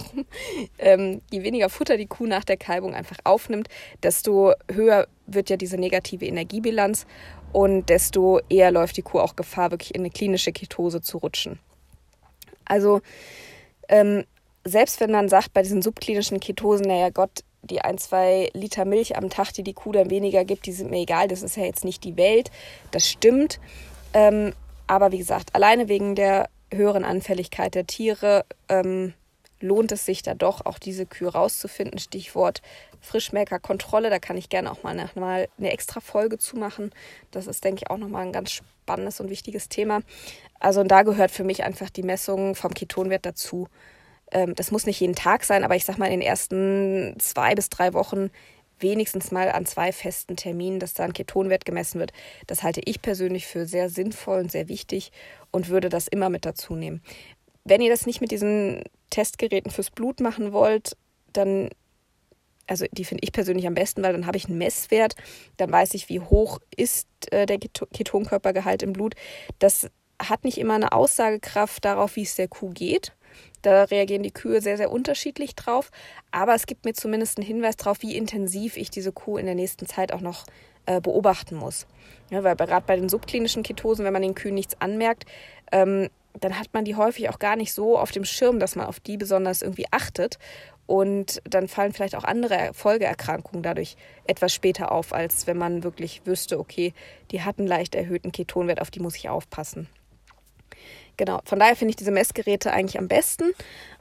ähm, 0.79 1.20
je 1.31 1.42
weniger 1.42 1.68
Futter 1.68 1.96
die 1.96 2.07
Kuh 2.07 2.27
nach 2.27 2.44
der 2.44 2.57
Kalbung 2.57 2.94
einfach 2.94 3.18
aufnimmt, 3.25 3.68
desto 4.03 4.53
höher 4.70 5.09
wird 5.26 5.50
ja 5.50 5.56
diese 5.56 5.76
negative 5.76 6.26
Energiebilanz 6.26 7.06
und 7.52 7.88
desto 7.88 8.40
eher 8.48 8.70
läuft 8.70 8.96
die 8.96 9.02
Kuh 9.02 9.20
auch 9.20 9.37
Gefahr, 9.37 9.70
wirklich 9.70 9.94
in 9.94 10.02
eine 10.02 10.10
klinische 10.10 10.52
Ketose 10.52 11.00
zu 11.00 11.18
rutschen. 11.18 11.58
Also 12.64 13.00
ähm, 13.88 14.24
selbst 14.64 15.00
wenn 15.00 15.10
man 15.10 15.28
sagt, 15.28 15.52
bei 15.52 15.62
diesen 15.62 15.82
subklinischen 15.82 16.40
Ketosen, 16.40 16.87
naja 16.87 17.10
Gott, 17.10 17.44
die 17.62 17.80
ein, 17.80 17.98
zwei 17.98 18.50
Liter 18.52 18.84
Milch 18.84 19.16
am 19.16 19.30
Tag, 19.30 19.52
die 19.52 19.62
die 19.62 19.72
Kuh 19.72 19.92
dann 19.92 20.10
weniger 20.10 20.44
gibt, 20.44 20.66
die 20.66 20.72
sind 20.72 20.90
mir 20.90 21.00
egal, 21.00 21.28
das 21.28 21.42
ist 21.42 21.56
ja 21.56 21.64
jetzt 21.64 21.84
nicht 21.84 22.04
die 22.04 22.16
Welt, 22.16 22.50
das 22.90 23.08
stimmt. 23.08 23.60
Ähm, 24.12 24.52
aber 24.87 25.12
wie 25.12 25.18
gesagt, 25.18 25.54
alleine 25.54 25.88
wegen 25.88 26.14
der 26.14 26.48
höheren 26.72 27.04
Anfälligkeit 27.04 27.74
der 27.74 27.87
Tiere 27.87 28.44
ähm, 28.68 29.14
lohnt 29.64 29.90
es 29.92 30.05
sich 30.05 30.22
da 30.22 30.35
doch 30.35 30.64
auch 30.64 30.79
diese 30.79 31.07
Kühe 31.07 31.33
rauszufinden. 31.33 31.98
Stichwort 31.98 32.62
Frischmelkerkontrolle, 33.00 34.11
da 34.11 34.18
kann 34.18 34.37
ich 34.37 34.48
gerne 34.48 34.70
auch 34.70 34.83
mal 34.83 34.90
eine, 34.90 35.11
mal 35.14 35.48
eine 35.59 35.72
extra 35.72 36.00
Folge 36.00 36.38
zu 36.38 36.57
machen. 36.57 36.90
Das 37.31 37.46
ist, 37.46 37.64
denke 37.64 37.83
ich, 37.83 37.90
auch 37.90 37.98
nochmal 37.98 38.27
ein 38.27 38.33
ganz 38.33 38.53
spannendes 38.53 39.20
und 39.20 39.31
wichtiges 39.31 39.68
Thema. 39.68 40.03
Also 40.61 40.81
und 40.81 40.88
da 40.88 41.03
gehört 41.03 41.31
für 41.31 41.44
mich 41.44 41.64
einfach 41.64 41.90
die 41.90 42.03
Messung 42.03 42.55
vom 42.55 42.72
Ketonwert 42.74 43.27
dazu. 43.27 43.68
Ähm, 44.31 44.55
das 44.55 44.70
muss 44.70 44.87
nicht 44.87 45.00
jeden 45.00 45.14
Tag 45.14 45.44
sein, 45.44 45.64
aber 45.64 45.77
ich 45.77 45.85
sag 45.85 45.98
mal 45.98 46.07
in 46.07 46.20
den 46.20 46.22
ersten 46.22 47.16
zwei 47.18 47.55
bis 47.55 47.70
drei 47.70 47.94
Wochen 47.94 48.31
wenigstens 48.81 49.31
mal 49.31 49.50
an 49.50 49.66
zwei 49.66 49.92
festen 49.92 50.37
Terminen, 50.37 50.81
dass 50.81 50.94
da 50.94 51.05
ein 51.05 51.12
Ketonwert 51.12 51.64
gemessen 51.64 52.00
wird. 52.00 52.12
Das 52.46 52.62
halte 52.62 52.83
ich 52.85 53.00
persönlich 53.00 53.46
für 53.46 53.66
sehr 53.66 53.88
sinnvoll 53.88 54.40
und 54.40 54.53
sehr 54.53 54.68
wichtig 54.68 55.12
und 55.50 55.68
würde 55.68 55.88
das 55.88 56.09
immer 56.09 56.29
mit 56.29 56.44
dazu 56.44 56.74
nehmen. 56.74 57.03
Wenn 57.64 57.81
ihr 57.81 57.90
das 57.90 58.05
nicht 58.05 58.20
mit 58.20 58.31
diesen 58.31 58.83
Testgeräten 59.14 59.70
fürs 59.70 59.90
Blut 59.90 60.18
machen 60.18 60.53
wollt, 60.53 60.96
dann, 61.33 61.70
also 62.66 62.85
die 62.90 63.05
finde 63.05 63.22
ich 63.22 63.31
persönlich 63.31 63.66
am 63.66 63.74
besten, 63.74 64.03
weil 64.03 64.12
dann 64.12 64.27
habe 64.27 64.37
ich 64.37 64.46
einen 64.46 64.59
Messwert, 64.59 65.14
dann 65.57 65.70
weiß 65.70 65.94
ich, 65.94 66.09
wie 66.09 66.18
hoch 66.18 66.59
ist 66.77 67.07
äh, 67.31 67.46
der 67.46 67.59
Ketonkörpergehalt 67.59 68.83
im 68.83 68.92
Blut. 68.92 69.14
Das 69.61 69.88
hat 70.20 70.42
nicht 70.42 70.59
immer 70.59 70.74
eine 70.74 70.92
Aussagekraft 70.92 71.85
darauf, 71.85 72.16
wie 72.16 72.22
es 72.22 72.35
der 72.35 72.48
Kuh 72.48 72.70
geht. 72.70 73.12
Da 73.62 73.85
reagieren 73.85 74.24
die 74.24 74.33
Kühe 74.33 74.61
sehr, 74.61 74.77
sehr 74.77 74.90
unterschiedlich 74.90 75.55
drauf. 75.55 75.90
Aber 76.33 76.55
es 76.55 76.66
gibt 76.66 76.85
mir 76.85 76.92
zumindest 76.92 77.38
einen 77.38 77.46
Hinweis 77.46 77.77
darauf, 77.77 78.03
wie 78.03 78.16
intensiv 78.16 78.77
ich 78.77 78.90
diese 78.90 79.12
Kuh 79.12 79.37
in 79.38 79.46
der 79.46 79.55
nächsten 79.55 79.87
Zeit 79.87 80.12
auch 80.12 80.20
noch 80.20 80.44
äh, 80.87 81.00
beobachten 81.00 81.57
muss. 81.57 81.87
Ja, 82.31 82.42
weil 82.42 82.57
gerade 82.57 82.87
bei 82.87 82.96
den 82.96 83.09
subklinischen 83.09 83.62
Ketosen, 83.62 84.05
wenn 84.05 84.12
man 84.12 84.22
den 84.22 84.35
Kühen 84.35 84.55
nichts 84.55 84.81
anmerkt, 84.81 85.24
ähm, 85.72 86.09
dann 86.40 86.59
hat 86.59 86.68
man 86.73 86.85
die 86.85 86.97
häufig 86.97 87.29
auch 87.29 87.38
gar 87.38 87.57
nicht 87.57 87.73
so 87.73 87.99
auf 87.99 88.11
dem 88.11 88.25
Schirm, 88.25 88.59
dass 88.59 88.77
man 88.77 88.87
auf 88.87 89.01
die 89.01 89.16
besonders 89.16 89.62
irgendwie 89.62 89.87
achtet. 89.90 90.38
Und 90.87 91.40
dann 91.44 91.68
fallen 91.68 91.92
vielleicht 91.92 92.14
auch 92.14 92.25
andere 92.25 92.73
Folgeerkrankungen 92.75 93.62
dadurch 93.62 93.97
etwas 94.27 94.53
später 94.53 94.92
auf, 94.92 95.14
als 95.14 95.47
wenn 95.47 95.57
man 95.57 95.83
wirklich 95.83 96.23
wüsste, 96.27 96.59
okay, 96.59 96.92
die 97.31 97.42
hat 97.42 97.59
einen 97.59 97.68
leicht 97.68 97.94
erhöhten 97.94 98.33
Ketonwert, 98.33 98.83
auf 98.83 98.90
die 98.90 99.01
muss 99.01 99.16
ich 99.16 99.29
aufpassen. 99.29 99.88
Genau, 101.16 101.40
von 101.44 101.59
daher 101.59 101.77
finde 101.77 101.90
ich 101.90 101.97
diese 101.97 102.11
Messgeräte 102.11 102.73
eigentlich 102.73 102.99
am 102.99 103.09
besten 103.09 103.53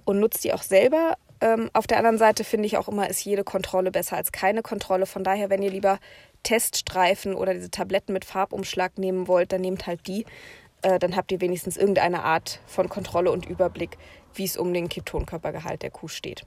und 0.04 0.20
nutze 0.20 0.42
die 0.42 0.54
auch 0.54 0.64
selber. 0.64 1.18
Ähm, 1.42 1.70
auf 1.74 1.88
der 1.88 1.98
anderen 1.98 2.18
Seite 2.18 2.44
finde 2.44 2.66
ich 2.66 2.78
auch 2.78 2.88
immer, 2.88 3.10
ist 3.10 3.24
jede 3.24 3.44
Kontrolle 3.44 3.92
besser 3.92 4.18
als 4.18 4.32
keine 4.32 4.62
Kontrolle. 4.62 5.06
Von 5.06 5.24
daher, 5.24 5.50
wenn 5.50 5.62
ihr 5.62 5.72
lieber 5.72 6.00
Teststreifen 6.42 7.36
oder 7.36 7.54
diese 7.54 7.70
Tabletten 7.70 8.14
mit 8.14 8.26
Farbumschlag 8.26 8.98
nehmen 8.98 9.28
wollt, 9.28 9.52
dann 9.52 9.62
nehmt 9.62 9.88
halt 9.88 10.08
die. 10.08 10.26
Äh, 10.84 11.00
dann 11.00 11.16
habt 11.16 11.32
ihr 11.32 11.42
wenigstens 11.42 11.78
irgendeine 11.78 12.24
Art 12.24 12.60
von 12.68 12.90
Kontrolle 12.90 13.32
und 13.32 13.48
Überblick, 13.48 13.98
wie 14.36 14.44
es 14.44 14.58
um 14.58 14.74
den 14.74 14.90
Ketonkörpergehalt 14.90 15.82
der 15.82 15.90
Kuh 15.90 16.08
steht. 16.08 16.46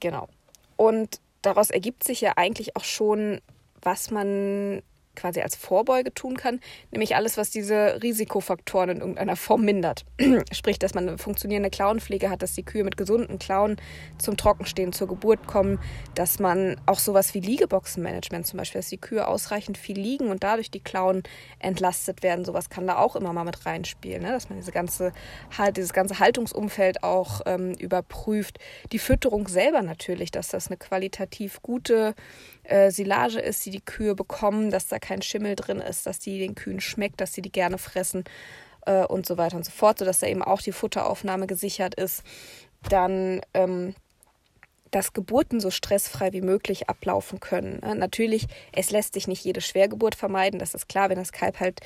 Genau. 0.00 0.28
Und 0.76 1.20
daraus 1.42 1.70
ergibt 1.70 2.04
sich 2.04 2.20
ja 2.20 2.32
eigentlich 2.36 2.74
auch 2.74 2.84
schon, 2.84 3.40
was 3.82 4.10
man 4.10 4.82
quasi 5.14 5.40
als 5.40 5.56
Vorbeuge 5.56 6.12
tun 6.12 6.36
kann, 6.36 6.60
nämlich 6.90 7.16
alles, 7.16 7.36
was 7.36 7.50
diese 7.50 8.02
Risikofaktoren 8.02 8.90
in 8.90 8.98
irgendeiner 8.98 9.36
Form 9.36 9.64
mindert. 9.64 10.04
Sprich, 10.52 10.78
dass 10.78 10.94
man 10.94 11.08
eine 11.08 11.18
funktionierende 11.18 11.70
Klauenpflege 11.70 12.30
hat, 12.30 12.42
dass 12.42 12.54
die 12.54 12.64
Kühe 12.64 12.84
mit 12.84 12.96
gesunden 12.96 13.38
Klauen 13.38 13.76
zum 14.18 14.36
Trockenstehen 14.36 14.92
zur 14.92 15.08
Geburt 15.08 15.46
kommen, 15.46 15.78
dass 16.14 16.38
man 16.38 16.80
auch 16.86 16.98
sowas 16.98 17.34
wie 17.34 17.40
Liegeboxenmanagement 17.40 18.46
zum 18.46 18.58
Beispiel, 18.58 18.80
dass 18.80 18.88
die 18.88 18.98
Kühe 18.98 19.26
ausreichend 19.26 19.78
viel 19.78 19.98
liegen 19.98 20.28
und 20.28 20.42
dadurch 20.42 20.70
die 20.70 20.80
Klauen 20.80 21.22
entlastet 21.58 22.22
werden, 22.22 22.44
sowas 22.44 22.68
kann 22.68 22.86
da 22.86 22.98
auch 22.98 23.16
immer 23.16 23.32
mal 23.32 23.44
mit 23.44 23.66
reinspielen, 23.66 24.22
ne? 24.22 24.30
dass 24.30 24.48
man 24.48 24.58
diese 24.58 24.72
ganze, 24.72 25.12
halt, 25.56 25.76
dieses 25.76 25.92
ganze 25.92 26.18
Haltungsumfeld 26.18 27.02
auch 27.02 27.42
ähm, 27.46 27.72
überprüft. 27.74 28.58
Die 28.92 28.98
Fütterung 28.98 29.48
selber 29.48 29.82
natürlich, 29.82 30.30
dass 30.30 30.48
das 30.48 30.68
eine 30.68 30.76
qualitativ 30.76 31.62
gute 31.62 32.14
äh, 32.64 32.90
Silage 32.90 33.40
ist, 33.40 33.64
die 33.66 33.70
die 33.70 33.84
Kühe 33.84 34.14
bekommen, 34.14 34.70
dass 34.70 34.88
da 34.88 34.98
kein 35.04 35.22
Schimmel 35.22 35.54
drin 35.54 35.80
ist, 35.80 36.06
dass 36.06 36.18
die 36.18 36.38
den 36.38 36.54
Kühen 36.54 36.80
schmeckt, 36.80 37.20
dass 37.20 37.32
sie 37.32 37.42
die 37.42 37.52
gerne 37.52 37.78
fressen 37.78 38.24
äh, 38.86 39.04
und 39.04 39.26
so 39.26 39.36
weiter 39.36 39.56
und 39.56 39.64
so 39.64 39.70
fort, 39.70 39.98
sodass 39.98 40.20
da 40.20 40.26
eben 40.26 40.42
auch 40.42 40.60
die 40.60 40.72
Futteraufnahme 40.72 41.46
gesichert 41.46 41.94
ist. 41.94 42.22
Dann 42.88 43.40
ähm, 43.54 43.94
dass 44.94 45.12
Geburten 45.12 45.58
so 45.58 45.70
stressfrei 45.70 46.32
wie 46.32 46.40
möglich 46.40 46.88
ablaufen 46.88 47.40
können. 47.40 47.80
Natürlich, 47.98 48.46
es 48.72 48.92
lässt 48.92 49.14
sich 49.14 49.26
nicht 49.26 49.44
jede 49.44 49.60
Schwergeburt 49.60 50.14
vermeiden, 50.14 50.60
das 50.60 50.74
ist 50.74 50.88
klar, 50.88 51.10
wenn 51.10 51.18
das 51.18 51.32
Kalb 51.32 51.58
halt 51.58 51.80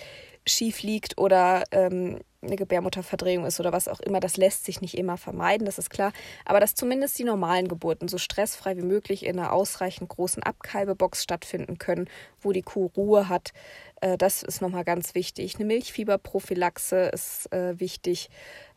schief 0.49 0.83
liegt 0.83 1.19
oder 1.19 1.65
ähm, 1.71 2.19
eine 2.41 2.57
Gebärmutterverdrehung 2.57 3.45
ist 3.47 3.59
oder 3.59 3.73
was 3.73 3.89
auch 3.89 4.01
immer, 4.01 4.21
das 4.21 4.37
lässt 4.37 4.65
sich 4.65 4.81
nicht 4.81 4.97
immer 4.97 5.17
vermeiden, 5.17 5.65
das 5.65 5.79
ist 5.79 5.91
klar. 5.91 6.13
Aber 6.45 6.61
dass 6.61 6.75
zumindest 6.75 7.19
die 7.19 7.25
normalen 7.25 7.69
Geburten 7.69 8.09
so 8.09 8.19
stressfrei 8.19 8.77
wie 8.77 8.83
möglich 8.83 9.27
in 9.27 9.39
einer 9.39 9.53
ausreichend 9.53 10.09
großen 10.09 10.43
Abkalbebox 10.43 11.23
stattfinden 11.23 11.79
können, 11.79 12.09
wo 12.41 12.53
die 12.53 12.63
Kuh 12.63 12.91
Ruhe 12.97 13.29
hat, 13.29 13.53
äh, 14.01 14.17
das 14.17 14.43
ist 14.43 14.61
nochmal 14.61 14.85
ganz 14.85 15.15
wichtig. 15.15 15.57
Eine 15.57 15.65
Milchfieberprophylaxe 15.67 17.11
ist 17.13 17.53
äh, 17.53 17.79
wichtig. 17.81 18.31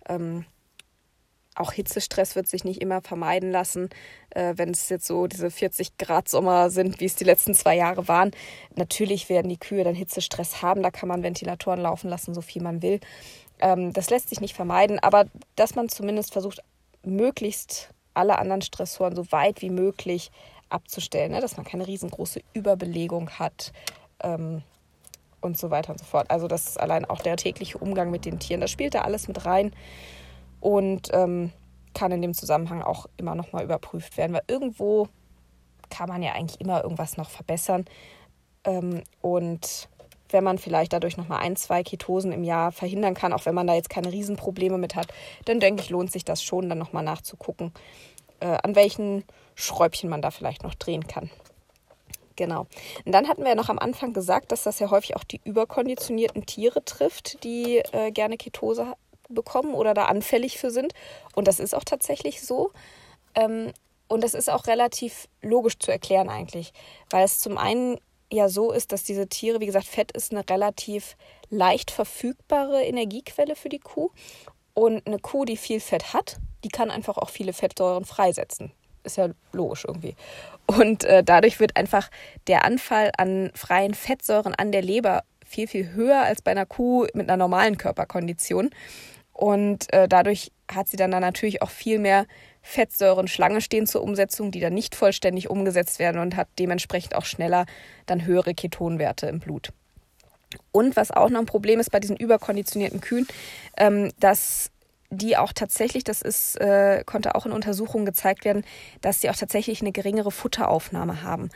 Ähm, 0.08 0.46
auch 1.56 1.74
Hitzestress 1.74 2.36
wird 2.36 2.48
sich 2.48 2.64
nicht 2.64 2.82
immer 2.82 3.02
vermeiden 3.02 3.52
lassen, 3.52 3.90
äh, 4.30 4.54
wenn 4.56 4.70
es 4.70 4.90
jetzt 4.90 5.06
so 5.06 5.28
diese 5.28 5.52
40 5.52 5.98
Grad 5.98 6.30
Sommer 6.30 6.70
sind, 6.70 7.00
wie 7.00 7.06
es 7.06 7.16
die 7.16 7.24
letzten 7.24 7.54
zwei 7.54 7.76
Jahre 7.76 8.08
waren. 8.08 8.32
Natürlich 8.76 9.30
werden 9.30 9.50
die 9.50 9.58
Kühe 9.58 9.84
dann 9.84 9.96
Hitzestress 9.96 10.62
haben, 10.62 10.82
da 10.82 10.92
kann 10.92 11.10
man 11.10 11.24
Ventilatoren 11.24 11.82
laufen 11.82 12.10
lassen, 12.10 12.34
so 12.34 12.42
viel 12.42 12.62
man 12.62 12.82
will. 12.82 13.00
Ähm, 13.60 13.92
das 13.94 14.10
lässt 14.10 14.30
sich 14.30 14.40
nicht 14.40 14.56
vermeiden, 14.56 15.00
aber 15.00 15.26
dass 15.56 15.76
man 15.76 15.90
zumindest 15.90 16.32
versucht, 16.32 16.62
möglichst 17.04 17.90
alle 18.14 18.40
anderen 18.40 18.62
Stressoren 18.62 19.16
so 19.16 19.32
weit 19.32 19.62
wie 19.62 19.70
möglich 19.70 20.32
abzustellen, 20.70 21.32
ne? 21.32 21.42
dass 21.42 21.58
man 21.58 21.66
keine 21.66 21.88
riesengroße 21.88 22.42
Überbelegung 22.54 23.30
hat. 23.32 23.74
Ähm, 24.22 24.64
und 25.42 25.58
so 25.58 25.72
weiter 25.72 25.92
und 25.92 25.98
so 25.98 26.06
fort. 26.06 26.30
Also 26.30 26.48
das 26.48 26.68
ist 26.68 26.80
allein 26.80 27.04
auch 27.04 27.20
der 27.20 27.36
tägliche 27.36 27.80
Umgang 27.80 28.12
mit 28.12 28.26
den 28.26 28.38
Tieren. 28.38 28.62
Das 28.62 28.70
spielt 28.70 28.94
da 28.94 29.02
alles 29.02 29.28
mit 29.28 29.44
rein 29.44 29.72
und 30.62 31.10
ähm, 31.12 31.52
kann 31.94 32.12
in 32.12 32.22
dem 32.22 32.34
Zusammenhang 32.34 32.82
auch 32.82 33.08
immer 33.18 33.36
noch 33.36 33.52
mal 33.52 33.64
überprüft 33.64 34.16
werden, 34.16 34.34
weil 34.34 34.44
irgendwo 34.48 35.10
kann 35.90 36.08
man 36.08 36.24
ja 36.24 36.32
eigentlich 36.32 36.62
immer 36.62 36.84
irgendwas 36.84 37.18
noch 37.18 37.30
verbessern. 37.30 37.86
Ähm, 38.64 39.04
und 39.22 39.90
wenn 40.30 40.44
man 40.44 40.58
vielleicht 40.58 40.94
dadurch 40.94 41.18
noch 41.18 41.28
mal 41.28 41.40
ein, 41.40 41.58
zwei 41.58 41.84
Ketosen 41.84 42.32
im 42.32 42.44
Jahr 42.44 42.72
verhindern 42.72 43.14
kann, 43.14 43.34
auch 43.34 43.46
wenn 43.46 43.56
man 43.56 43.68
da 43.68 43.76
jetzt 43.76 43.90
keine 43.90 44.12
Riesenprobleme 44.12 44.78
mit 44.78 44.96
hat, 44.96 45.08
dann 45.46 45.60
denke 45.60 45.84
ich, 45.84 45.90
lohnt 45.90 46.12
sich 46.12 46.24
das 46.24 46.42
schon, 46.42 46.70
dann 46.70 46.78
noch 46.78 46.94
mal 46.94 47.02
nachzugucken, 47.02 47.74
äh, 48.40 48.58
an 48.64 48.76
welchen 48.76 49.26
Schräubchen 49.56 50.10
man 50.10 50.22
da 50.22 50.32
vielleicht 50.32 50.64
noch 50.64 50.76
drehen 50.76 51.06
kann. 51.08 51.30
Genau. 52.38 52.66
Und 53.06 53.12
dann 53.12 53.28
hatten 53.28 53.42
wir 53.44 53.50
ja 53.50 53.56
noch 53.56 53.70
am 53.70 53.78
Anfang 53.78 54.14
gesagt, 54.14 54.52
dass 54.54 54.64
das 54.64 54.80
ja 54.80 54.90
häufig 54.90 55.16
auch 55.18 55.26
die 55.26 55.42
überkonditionierten 55.44 56.46
Tiere 56.46 56.84
trifft, 56.86 57.44
die 57.44 57.80
äh, 57.92 58.12
gerne 58.12 58.38
Ketose 58.38 58.94
bekommen 59.32 59.74
oder 59.74 59.94
da 59.94 60.06
anfällig 60.06 60.58
für 60.58 60.72
sind. 60.72 60.94
Und 61.36 61.48
das 61.48 61.60
ist 61.60 61.76
auch 61.76 61.84
tatsächlich 61.84 62.42
so. 62.42 62.72
Ähm, 63.36 63.72
und 64.08 64.24
das 64.24 64.34
ist 64.34 64.50
auch 64.50 64.68
relativ 64.68 65.28
logisch 65.42 65.80
zu 65.80 65.92
erklären 65.92 66.30
eigentlich, 66.30 66.74
weil 67.10 67.24
es 67.24 67.40
zum 67.40 67.58
einen 67.58 67.98
ja 68.32 68.50
so 68.50 68.72
ist, 68.72 68.92
dass 68.92 69.04
diese 69.04 69.28
Tiere, 69.28 69.60
wie 69.60 69.66
gesagt, 69.66 69.86
Fett 69.86 70.12
ist 70.12 70.32
eine 70.32 70.48
relativ 70.50 71.16
leicht 71.50 71.92
verfügbare 71.92 72.84
Energiequelle 72.84 73.56
für 73.56 73.70
die 73.70 73.80
Kuh. 73.80 74.10
Und 74.74 75.06
eine 75.06 75.20
Kuh, 75.20 75.46
die 75.46 75.58
viel 75.58 75.80
Fett 75.80 76.14
hat, 76.14 76.38
die 76.64 76.70
kann 76.70 76.92
einfach 76.92 77.18
auch 77.18 77.30
viele 77.30 77.54
Fettsäuren 77.54 78.06
freisetzen. 78.06 78.72
Ist 79.04 79.18
ja 79.18 79.30
logisch 79.52 79.86
irgendwie. 79.86 80.16
Und 80.68 81.04
äh, 81.04 81.24
dadurch 81.24 81.60
wird 81.60 81.76
einfach 81.76 82.10
der 82.48 82.66
Anfall 82.66 83.12
an 83.18 83.52
freien 83.56 83.94
Fettsäuren 83.94 84.56
an 84.56 84.72
der 84.72 84.82
Leber 84.82 85.24
viel, 85.46 85.68
viel 85.68 85.92
höher 85.92 86.22
als 86.22 86.42
bei 86.42 86.52
einer 86.52 86.66
Kuh 86.66 87.08
mit 87.14 87.30
einer 87.30 87.38
normalen 87.38 87.78
Körperkondition. 87.78 88.70
Und 89.42 89.92
äh, 89.92 90.08
dadurch 90.08 90.52
hat 90.72 90.88
sie 90.88 90.98
dann, 90.98 91.10
dann 91.10 91.22
natürlich 91.22 91.64
auch 91.64 91.72
viel 91.72 91.98
mehr 91.98 92.28
Fettsäuren 92.62 93.28
Schlange 93.28 93.60
stehen 93.60 93.88
zur 93.88 94.04
Umsetzung, 94.04 94.52
die 94.52 94.60
dann 94.60 94.76
nicht 94.76 94.94
vollständig 94.94 95.50
umgesetzt 95.50 95.98
werden 95.98 96.22
und 96.22 96.36
hat 96.36 96.48
dementsprechend 96.60 97.16
auch 97.16 97.26
schneller 97.26 97.66
dann 98.06 98.24
höhere 98.24 98.54
Ketonwerte 98.54 99.26
im 99.26 99.40
Blut. 99.40 99.74
Und 100.72 100.96
was 100.96 101.10
auch 101.10 101.32
noch 101.32 101.40
ein 101.40 101.48
Problem 101.48 101.80
ist 101.80 101.90
bei 101.90 102.00
diesen 102.00 102.18
überkonditionierten 102.18 103.02
Kühen, 103.02 103.28
ähm, 103.78 104.12
dass 104.20 104.70
die 105.10 105.36
auch 105.38 105.54
tatsächlich, 105.54 106.04
das 106.04 106.22
ist, 106.22 106.62
äh, 106.62 107.04
konnte 107.08 107.34
auch 107.34 107.48
in 107.48 107.52
Untersuchungen 107.52 108.06
gezeigt 108.06 108.46
werden, 108.46 108.64
dass 109.02 109.22
sie 109.22 109.32
auch 109.32 109.36
tatsächlich 109.36 109.82
eine 109.82 109.92
geringere 109.92 110.30
Futteraufnahme 110.30 111.24
haben. 111.24 111.50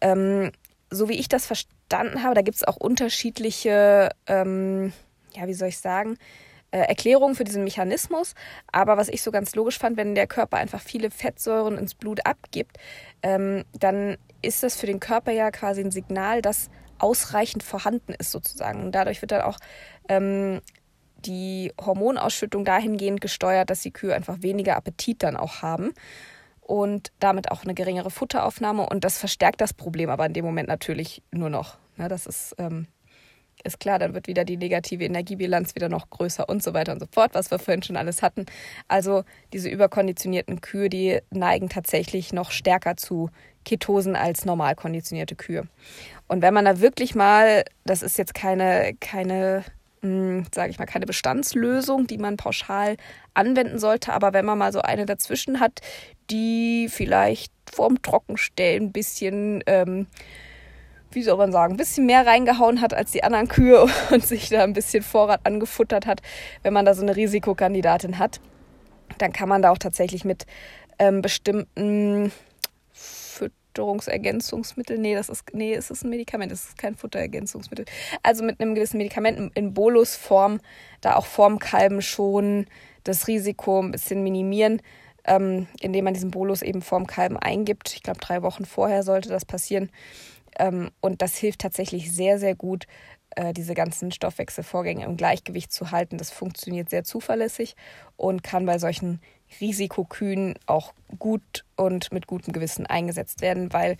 Ähm, 0.00 0.52
so 0.88 1.10
wie 1.10 1.20
ich 1.20 1.28
das 1.28 1.44
verstanden 1.44 2.22
habe, 2.22 2.34
da 2.34 2.40
gibt 2.40 2.56
es 2.56 2.64
auch 2.64 2.76
unterschiedliche, 2.76 4.08
ähm, 4.26 4.94
ja, 5.34 5.46
wie 5.46 5.54
soll 5.54 5.68
ich 5.68 5.80
sagen, 5.80 6.16
äh, 6.70 6.78
Erklärung 6.78 7.34
für 7.34 7.44
diesen 7.44 7.64
Mechanismus. 7.64 8.34
Aber 8.72 8.96
was 8.96 9.08
ich 9.08 9.22
so 9.22 9.30
ganz 9.30 9.54
logisch 9.54 9.78
fand, 9.78 9.96
wenn 9.96 10.14
der 10.14 10.26
Körper 10.26 10.56
einfach 10.56 10.80
viele 10.80 11.10
Fettsäuren 11.10 11.78
ins 11.78 11.94
Blut 11.94 12.26
abgibt, 12.26 12.78
ähm, 13.22 13.64
dann 13.78 14.16
ist 14.42 14.62
das 14.62 14.76
für 14.76 14.86
den 14.86 15.00
Körper 15.00 15.32
ja 15.32 15.50
quasi 15.50 15.80
ein 15.80 15.90
Signal, 15.90 16.42
dass 16.42 16.70
ausreichend 16.98 17.62
vorhanden 17.62 18.14
ist 18.14 18.30
sozusagen. 18.30 18.84
Und 18.84 18.92
dadurch 18.92 19.20
wird 19.20 19.32
dann 19.32 19.42
auch 19.42 19.58
ähm, 20.08 20.60
die 21.18 21.72
Hormonausschüttung 21.80 22.64
dahingehend 22.64 23.20
gesteuert, 23.20 23.70
dass 23.70 23.82
die 23.82 23.92
Kühe 23.92 24.14
einfach 24.14 24.42
weniger 24.42 24.76
Appetit 24.76 25.22
dann 25.22 25.36
auch 25.36 25.62
haben 25.62 25.92
und 26.60 27.12
damit 27.20 27.50
auch 27.50 27.62
eine 27.62 27.74
geringere 27.74 28.10
Futteraufnahme. 28.10 28.86
Und 28.86 29.04
das 29.04 29.18
verstärkt 29.18 29.60
das 29.60 29.72
Problem 29.72 30.10
aber 30.10 30.26
in 30.26 30.32
dem 30.32 30.44
Moment 30.44 30.68
natürlich 30.68 31.22
nur 31.30 31.50
noch. 31.50 31.78
Ja, 31.98 32.08
das 32.08 32.26
ist 32.26 32.54
ähm, 32.58 32.86
ist 33.66 33.80
klar, 33.80 33.98
dann 33.98 34.14
wird 34.14 34.28
wieder 34.28 34.44
die 34.44 34.56
negative 34.56 35.04
Energiebilanz 35.04 35.74
wieder 35.74 35.88
noch 35.88 36.10
größer 36.10 36.48
und 36.48 36.62
so 36.62 36.74
weiter 36.74 36.92
und 36.92 37.00
so 37.00 37.06
fort, 37.10 37.34
was 37.34 37.50
wir 37.50 37.58
vorhin 37.58 37.82
schon 37.82 37.96
alles 37.96 38.22
hatten. 38.22 38.46
Also 38.88 39.24
diese 39.52 39.68
überkonditionierten 39.68 40.60
Kühe, 40.60 40.88
die 40.88 41.18
neigen 41.30 41.68
tatsächlich 41.68 42.32
noch 42.32 42.50
stärker 42.50 42.96
zu 42.96 43.30
Ketosen 43.64 44.16
als 44.16 44.44
normal 44.44 44.76
konditionierte 44.76 45.34
Kühe. 45.34 45.66
Und 46.28 46.42
wenn 46.42 46.54
man 46.54 46.64
da 46.64 46.80
wirklich 46.80 47.14
mal, 47.14 47.64
das 47.84 48.02
ist 48.02 48.16
jetzt 48.16 48.34
keine, 48.34 48.94
keine 49.00 49.64
hm, 50.02 50.46
sage 50.54 50.70
ich 50.70 50.78
mal, 50.78 50.86
keine 50.86 51.06
Bestandslösung, 51.06 52.06
die 52.06 52.18
man 52.18 52.36
pauschal 52.36 52.96
anwenden 53.34 53.78
sollte, 53.78 54.12
aber 54.12 54.32
wenn 54.32 54.44
man 54.44 54.58
mal 54.58 54.72
so 54.72 54.80
eine 54.80 55.06
dazwischen 55.06 55.58
hat, 55.58 55.80
die 56.30 56.88
vielleicht 56.90 57.52
vorm 57.70 58.00
Trockenstellen 58.02 58.84
ein 58.84 58.92
bisschen 58.92 59.64
ähm, 59.66 60.06
wie 61.12 61.22
soll 61.22 61.36
man 61.36 61.52
sagen, 61.52 61.74
ein 61.74 61.76
bisschen 61.76 62.06
mehr 62.06 62.26
reingehauen 62.26 62.80
hat 62.80 62.94
als 62.94 63.12
die 63.12 63.24
anderen 63.24 63.48
Kühe 63.48 63.86
und 64.10 64.26
sich 64.26 64.48
da 64.48 64.64
ein 64.64 64.72
bisschen 64.72 65.02
Vorrat 65.02 65.40
angefuttert 65.44 66.06
hat, 66.06 66.22
wenn 66.62 66.72
man 66.72 66.84
da 66.84 66.94
so 66.94 67.02
eine 67.02 67.16
Risikokandidatin 67.16 68.18
hat, 68.18 68.40
dann 69.18 69.32
kann 69.32 69.48
man 69.48 69.62
da 69.62 69.70
auch 69.70 69.78
tatsächlich 69.78 70.24
mit 70.24 70.46
ähm, 70.98 71.22
bestimmten 71.22 72.32
Fütterungsergänzungsmitteln, 72.92 75.00
nee, 75.00 75.14
das 75.14 75.28
ist, 75.28 75.44
nee, 75.52 75.74
es 75.74 75.90
ist 75.90 76.04
ein 76.04 76.10
Medikament, 76.10 76.50
es 76.50 76.64
ist 76.64 76.78
kein 76.78 76.96
Futterergänzungsmittel. 76.96 77.84
Also 78.22 78.42
mit 78.42 78.60
einem 78.60 78.74
gewissen 78.74 78.96
Medikament 78.96 79.52
in 79.54 79.74
Bolusform, 79.74 80.60
da 81.02 81.16
auch 81.16 81.26
vorm 81.26 81.58
Kalben 81.58 82.00
schon 82.00 82.66
das 83.04 83.28
Risiko 83.28 83.82
ein 83.82 83.92
bisschen 83.92 84.22
minimieren, 84.22 84.80
ähm, 85.26 85.66
indem 85.80 86.04
man 86.04 86.14
diesen 86.14 86.30
Bolus 86.30 86.62
eben 86.62 86.82
vorm 86.82 87.06
Kalben 87.06 87.36
eingibt. 87.36 87.92
Ich 87.94 88.02
glaube, 88.02 88.20
drei 88.20 88.42
Wochen 88.42 88.64
vorher 88.64 89.02
sollte 89.02 89.28
das 89.28 89.44
passieren. 89.44 89.90
Ähm, 90.58 90.90
und 91.00 91.22
das 91.22 91.36
hilft 91.36 91.60
tatsächlich 91.60 92.12
sehr, 92.12 92.38
sehr 92.38 92.54
gut, 92.54 92.86
äh, 93.30 93.52
diese 93.52 93.74
ganzen 93.74 94.12
Stoffwechselvorgänge 94.12 95.04
im 95.04 95.16
Gleichgewicht 95.16 95.72
zu 95.72 95.90
halten. 95.90 96.18
Das 96.18 96.30
funktioniert 96.30 96.90
sehr 96.90 97.04
zuverlässig 97.04 97.76
und 98.16 98.42
kann 98.42 98.66
bei 98.66 98.78
solchen 98.78 99.20
Risikokühen 99.60 100.54
auch 100.66 100.92
gut 101.18 101.64
und 101.76 102.12
mit 102.12 102.26
gutem 102.26 102.52
Gewissen 102.52 102.86
eingesetzt 102.86 103.42
werden, 103.42 103.72
weil 103.72 103.96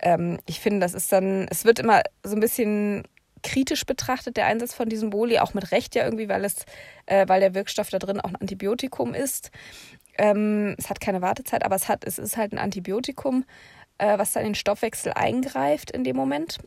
ähm, 0.00 0.38
ich 0.46 0.60
finde, 0.60 0.80
das 0.80 0.94
ist 0.94 1.12
dann, 1.12 1.46
es 1.50 1.64
wird 1.64 1.78
immer 1.78 2.02
so 2.22 2.34
ein 2.34 2.40
bisschen 2.40 3.04
kritisch 3.42 3.86
betrachtet, 3.86 4.36
der 4.36 4.46
Einsatz 4.46 4.74
von 4.74 4.88
diesem 4.88 5.10
Boli, 5.10 5.38
auch 5.38 5.54
mit 5.54 5.70
Recht 5.70 5.94
ja 5.94 6.04
irgendwie, 6.04 6.28
weil 6.28 6.44
es, 6.44 6.64
äh, 7.06 7.28
weil 7.28 7.40
der 7.40 7.54
Wirkstoff 7.54 7.90
da 7.90 7.98
drin 7.98 8.20
auch 8.20 8.30
ein 8.30 8.36
Antibiotikum 8.36 9.14
ist. 9.14 9.50
Ähm, 10.16 10.74
es 10.78 10.90
hat 10.90 11.00
keine 11.00 11.22
Wartezeit, 11.22 11.64
aber 11.64 11.76
es 11.76 11.88
hat, 11.88 12.04
es 12.04 12.18
ist 12.18 12.36
halt 12.36 12.52
ein 12.52 12.58
Antibiotikum 12.58 13.44
äh, 13.98 14.18
was 14.18 14.32
dann 14.32 14.44
den 14.44 14.54
Stoffwechsel 14.54 15.12
eingreift 15.12 15.90
in 15.90 16.04
dem 16.04 16.16
Moment. 16.16 16.58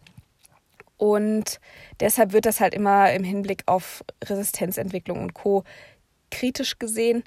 Und 0.97 1.59
deshalb 1.99 2.31
wird 2.31 2.45
das 2.45 2.59
halt 2.59 2.75
immer 2.75 3.11
im 3.11 3.23
Hinblick 3.23 3.63
auf 3.65 4.03
Resistenzentwicklung 4.23 5.19
und 5.19 5.33
Co. 5.33 5.63
kritisch 6.29 6.77
gesehen. 6.77 7.23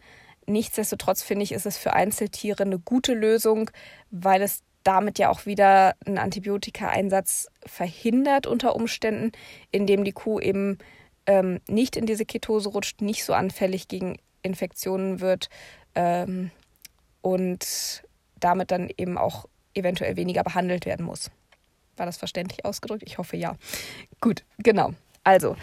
Nichtsdestotrotz 0.47 1.23
finde 1.23 1.43
ich, 1.43 1.53
ist 1.53 1.67
es 1.67 1.77
für 1.77 1.93
Einzeltiere 1.93 2.63
eine 2.63 2.79
gute 2.79 3.15
Lösung, 3.15 3.71
weil 4.11 4.43
es 4.43 4.63
damit 4.85 5.19
ja 5.19 5.31
auch 5.31 5.47
wieder 5.47 5.95
einen 6.07 6.19
Antibiotikaeinsatz 6.19 7.49
verhindert 7.67 8.47
unter 8.47 8.77
Umständen, 8.77 9.33
indem 9.71 10.05
die 10.05 10.13
Kuh 10.13 10.39
eben 10.39 10.79
ähm, 11.27 11.61
nicht 11.67 11.97
in 11.97 12.07
diese 12.07 12.27
Ketose 12.27 12.69
rutscht, 12.69 13.01
nicht 13.01 13.25
so 13.25 13.33
anfällig 13.33 13.89
gegen 13.89 14.19
Infektionen 14.43 15.21
wird 15.21 15.49
ähm, 15.95 16.51
und 17.23 18.05
damit 18.39 18.71
dann 18.71 18.91
eben 18.97 19.17
auch 19.17 19.47
eventuell 19.75 20.17
weniger 20.17 20.43
behandelt 20.43 20.87
werden 20.87 21.07
muss. 21.07 21.31
War 21.97 22.07
das 22.07 22.17
verständlich 22.17 22.65
ausgedrückt? 22.65 23.05
Ich 23.07 23.19
hoffe 23.19 23.37
ja. 23.37 23.55
Gut, 24.21 24.45
genau. 24.59 24.93
Also, 25.23 25.57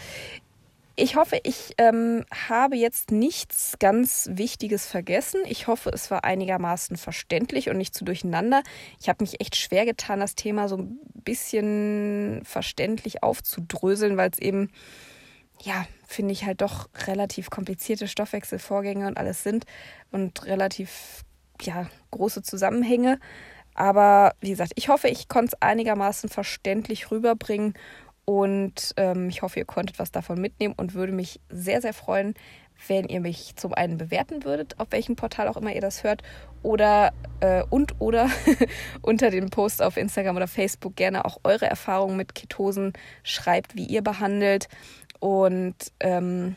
ich 0.94 1.16
hoffe, 1.16 1.40
ich 1.42 1.74
ähm, 1.78 2.26
habe 2.48 2.76
jetzt 2.76 3.12
nichts 3.12 3.76
ganz 3.78 4.28
Wichtiges 4.32 4.86
vergessen. 4.86 5.40
Ich 5.46 5.66
hoffe, 5.66 5.90
es 5.90 6.10
war 6.10 6.24
einigermaßen 6.24 6.98
verständlich 6.98 7.70
und 7.70 7.78
nicht 7.78 7.94
zu 7.94 8.04
durcheinander. 8.04 8.62
Ich 9.00 9.08
habe 9.08 9.24
mich 9.24 9.40
echt 9.40 9.56
schwer 9.56 9.86
getan, 9.86 10.20
das 10.20 10.34
Thema 10.34 10.68
so 10.68 10.76
ein 10.76 10.98
bisschen 11.24 12.42
verständlich 12.44 13.22
aufzudröseln, 13.22 14.18
weil 14.18 14.30
es 14.30 14.38
eben, 14.38 14.70
ja, 15.62 15.86
finde 16.06 16.32
ich 16.32 16.44
halt 16.44 16.60
doch 16.60 16.90
relativ 17.06 17.48
komplizierte 17.48 18.06
Stoffwechselvorgänge 18.06 19.06
und 19.06 19.16
alles 19.16 19.42
sind 19.42 19.64
und 20.10 20.44
relativ, 20.44 21.24
ja, 21.62 21.88
große 22.10 22.42
Zusammenhänge. 22.42 23.18
Aber 23.74 24.32
wie 24.40 24.50
gesagt, 24.50 24.72
ich 24.76 24.88
hoffe, 24.88 25.08
ich 25.08 25.28
konnte 25.28 25.54
es 25.54 25.62
einigermaßen 25.62 26.28
verständlich 26.28 27.10
rüberbringen 27.10 27.74
und 28.24 28.92
ähm, 28.96 29.28
ich 29.28 29.42
hoffe, 29.42 29.58
ihr 29.58 29.64
konntet 29.64 29.98
was 29.98 30.12
davon 30.12 30.40
mitnehmen 30.40 30.74
und 30.76 30.94
würde 30.94 31.12
mich 31.12 31.40
sehr, 31.48 31.80
sehr 31.80 31.94
freuen, 31.94 32.34
wenn 32.88 33.06
ihr 33.06 33.20
mich 33.20 33.56
zum 33.56 33.74
einen 33.74 33.98
bewerten 33.98 34.44
würdet, 34.44 34.78
auf 34.78 34.88
welchem 34.90 35.16
Portal 35.16 35.48
auch 35.48 35.56
immer 35.56 35.72
ihr 35.72 35.80
das 35.80 36.04
hört, 36.04 36.22
oder 36.62 37.12
äh, 37.40 37.62
und 37.70 38.00
oder 38.00 38.28
unter 39.02 39.30
dem 39.30 39.50
Post 39.50 39.82
auf 39.82 39.96
Instagram 39.96 40.36
oder 40.36 40.48
Facebook 40.48 40.96
gerne 40.96 41.24
auch 41.24 41.38
eure 41.44 41.66
Erfahrungen 41.66 42.16
mit 42.16 42.34
Ketosen 42.34 42.92
schreibt, 43.22 43.74
wie 43.76 43.86
ihr 43.86 44.02
behandelt. 44.02 44.68
Und 45.20 45.76
ähm, 46.00 46.56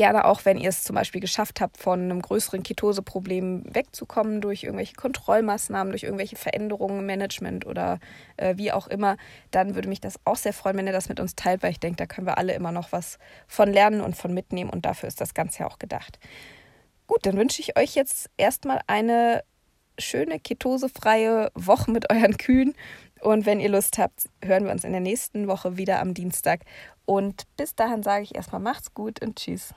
Gerne 0.00 0.24
auch, 0.24 0.46
wenn 0.46 0.56
ihr 0.56 0.70
es 0.70 0.82
zum 0.82 0.96
Beispiel 0.96 1.20
geschafft 1.20 1.60
habt, 1.60 1.76
von 1.76 2.00
einem 2.00 2.22
größeren 2.22 2.62
Ketoseproblem 2.62 3.64
wegzukommen 3.74 4.40
durch 4.40 4.64
irgendwelche 4.64 4.94
Kontrollmaßnahmen, 4.94 5.90
durch 5.90 6.04
irgendwelche 6.04 6.36
Veränderungen 6.36 7.00
im 7.00 7.04
Management 7.04 7.66
oder 7.66 7.98
äh, 8.38 8.56
wie 8.56 8.72
auch 8.72 8.86
immer, 8.86 9.18
dann 9.50 9.74
würde 9.74 9.90
mich 9.90 10.00
das 10.00 10.18
auch 10.24 10.36
sehr 10.36 10.54
freuen, 10.54 10.78
wenn 10.78 10.86
ihr 10.86 10.94
das 10.94 11.10
mit 11.10 11.20
uns 11.20 11.36
teilt, 11.36 11.62
weil 11.62 11.72
ich 11.72 11.80
denke, 11.80 11.98
da 11.98 12.06
können 12.06 12.26
wir 12.26 12.38
alle 12.38 12.54
immer 12.54 12.72
noch 12.72 12.92
was 12.92 13.18
von 13.46 13.70
lernen 13.70 14.00
und 14.00 14.16
von 14.16 14.32
mitnehmen 14.32 14.70
und 14.70 14.86
dafür 14.86 15.06
ist 15.06 15.20
das 15.20 15.34
Ganze 15.34 15.58
ja 15.58 15.66
auch 15.66 15.78
gedacht. 15.78 16.18
Gut, 17.06 17.26
dann 17.26 17.36
wünsche 17.36 17.60
ich 17.60 17.78
euch 17.78 17.94
jetzt 17.94 18.30
erstmal 18.38 18.80
eine 18.86 19.44
schöne 19.98 20.40
ketosefreie 20.40 21.50
Woche 21.54 21.90
mit 21.90 22.10
euren 22.10 22.38
Kühen. 22.38 22.74
Und 23.20 23.44
wenn 23.44 23.60
ihr 23.60 23.68
Lust 23.68 23.98
habt, 23.98 24.30
hören 24.42 24.64
wir 24.64 24.72
uns 24.72 24.84
in 24.84 24.92
der 24.92 25.02
nächsten 25.02 25.46
Woche 25.46 25.76
wieder 25.76 26.00
am 26.00 26.14
Dienstag. 26.14 26.62
Und 27.04 27.42
bis 27.58 27.74
dahin 27.74 28.02
sage 28.02 28.22
ich 28.22 28.34
erstmal 28.34 28.62
macht's 28.62 28.94
gut 28.94 29.20
und 29.20 29.36
tschüss. 29.36 29.74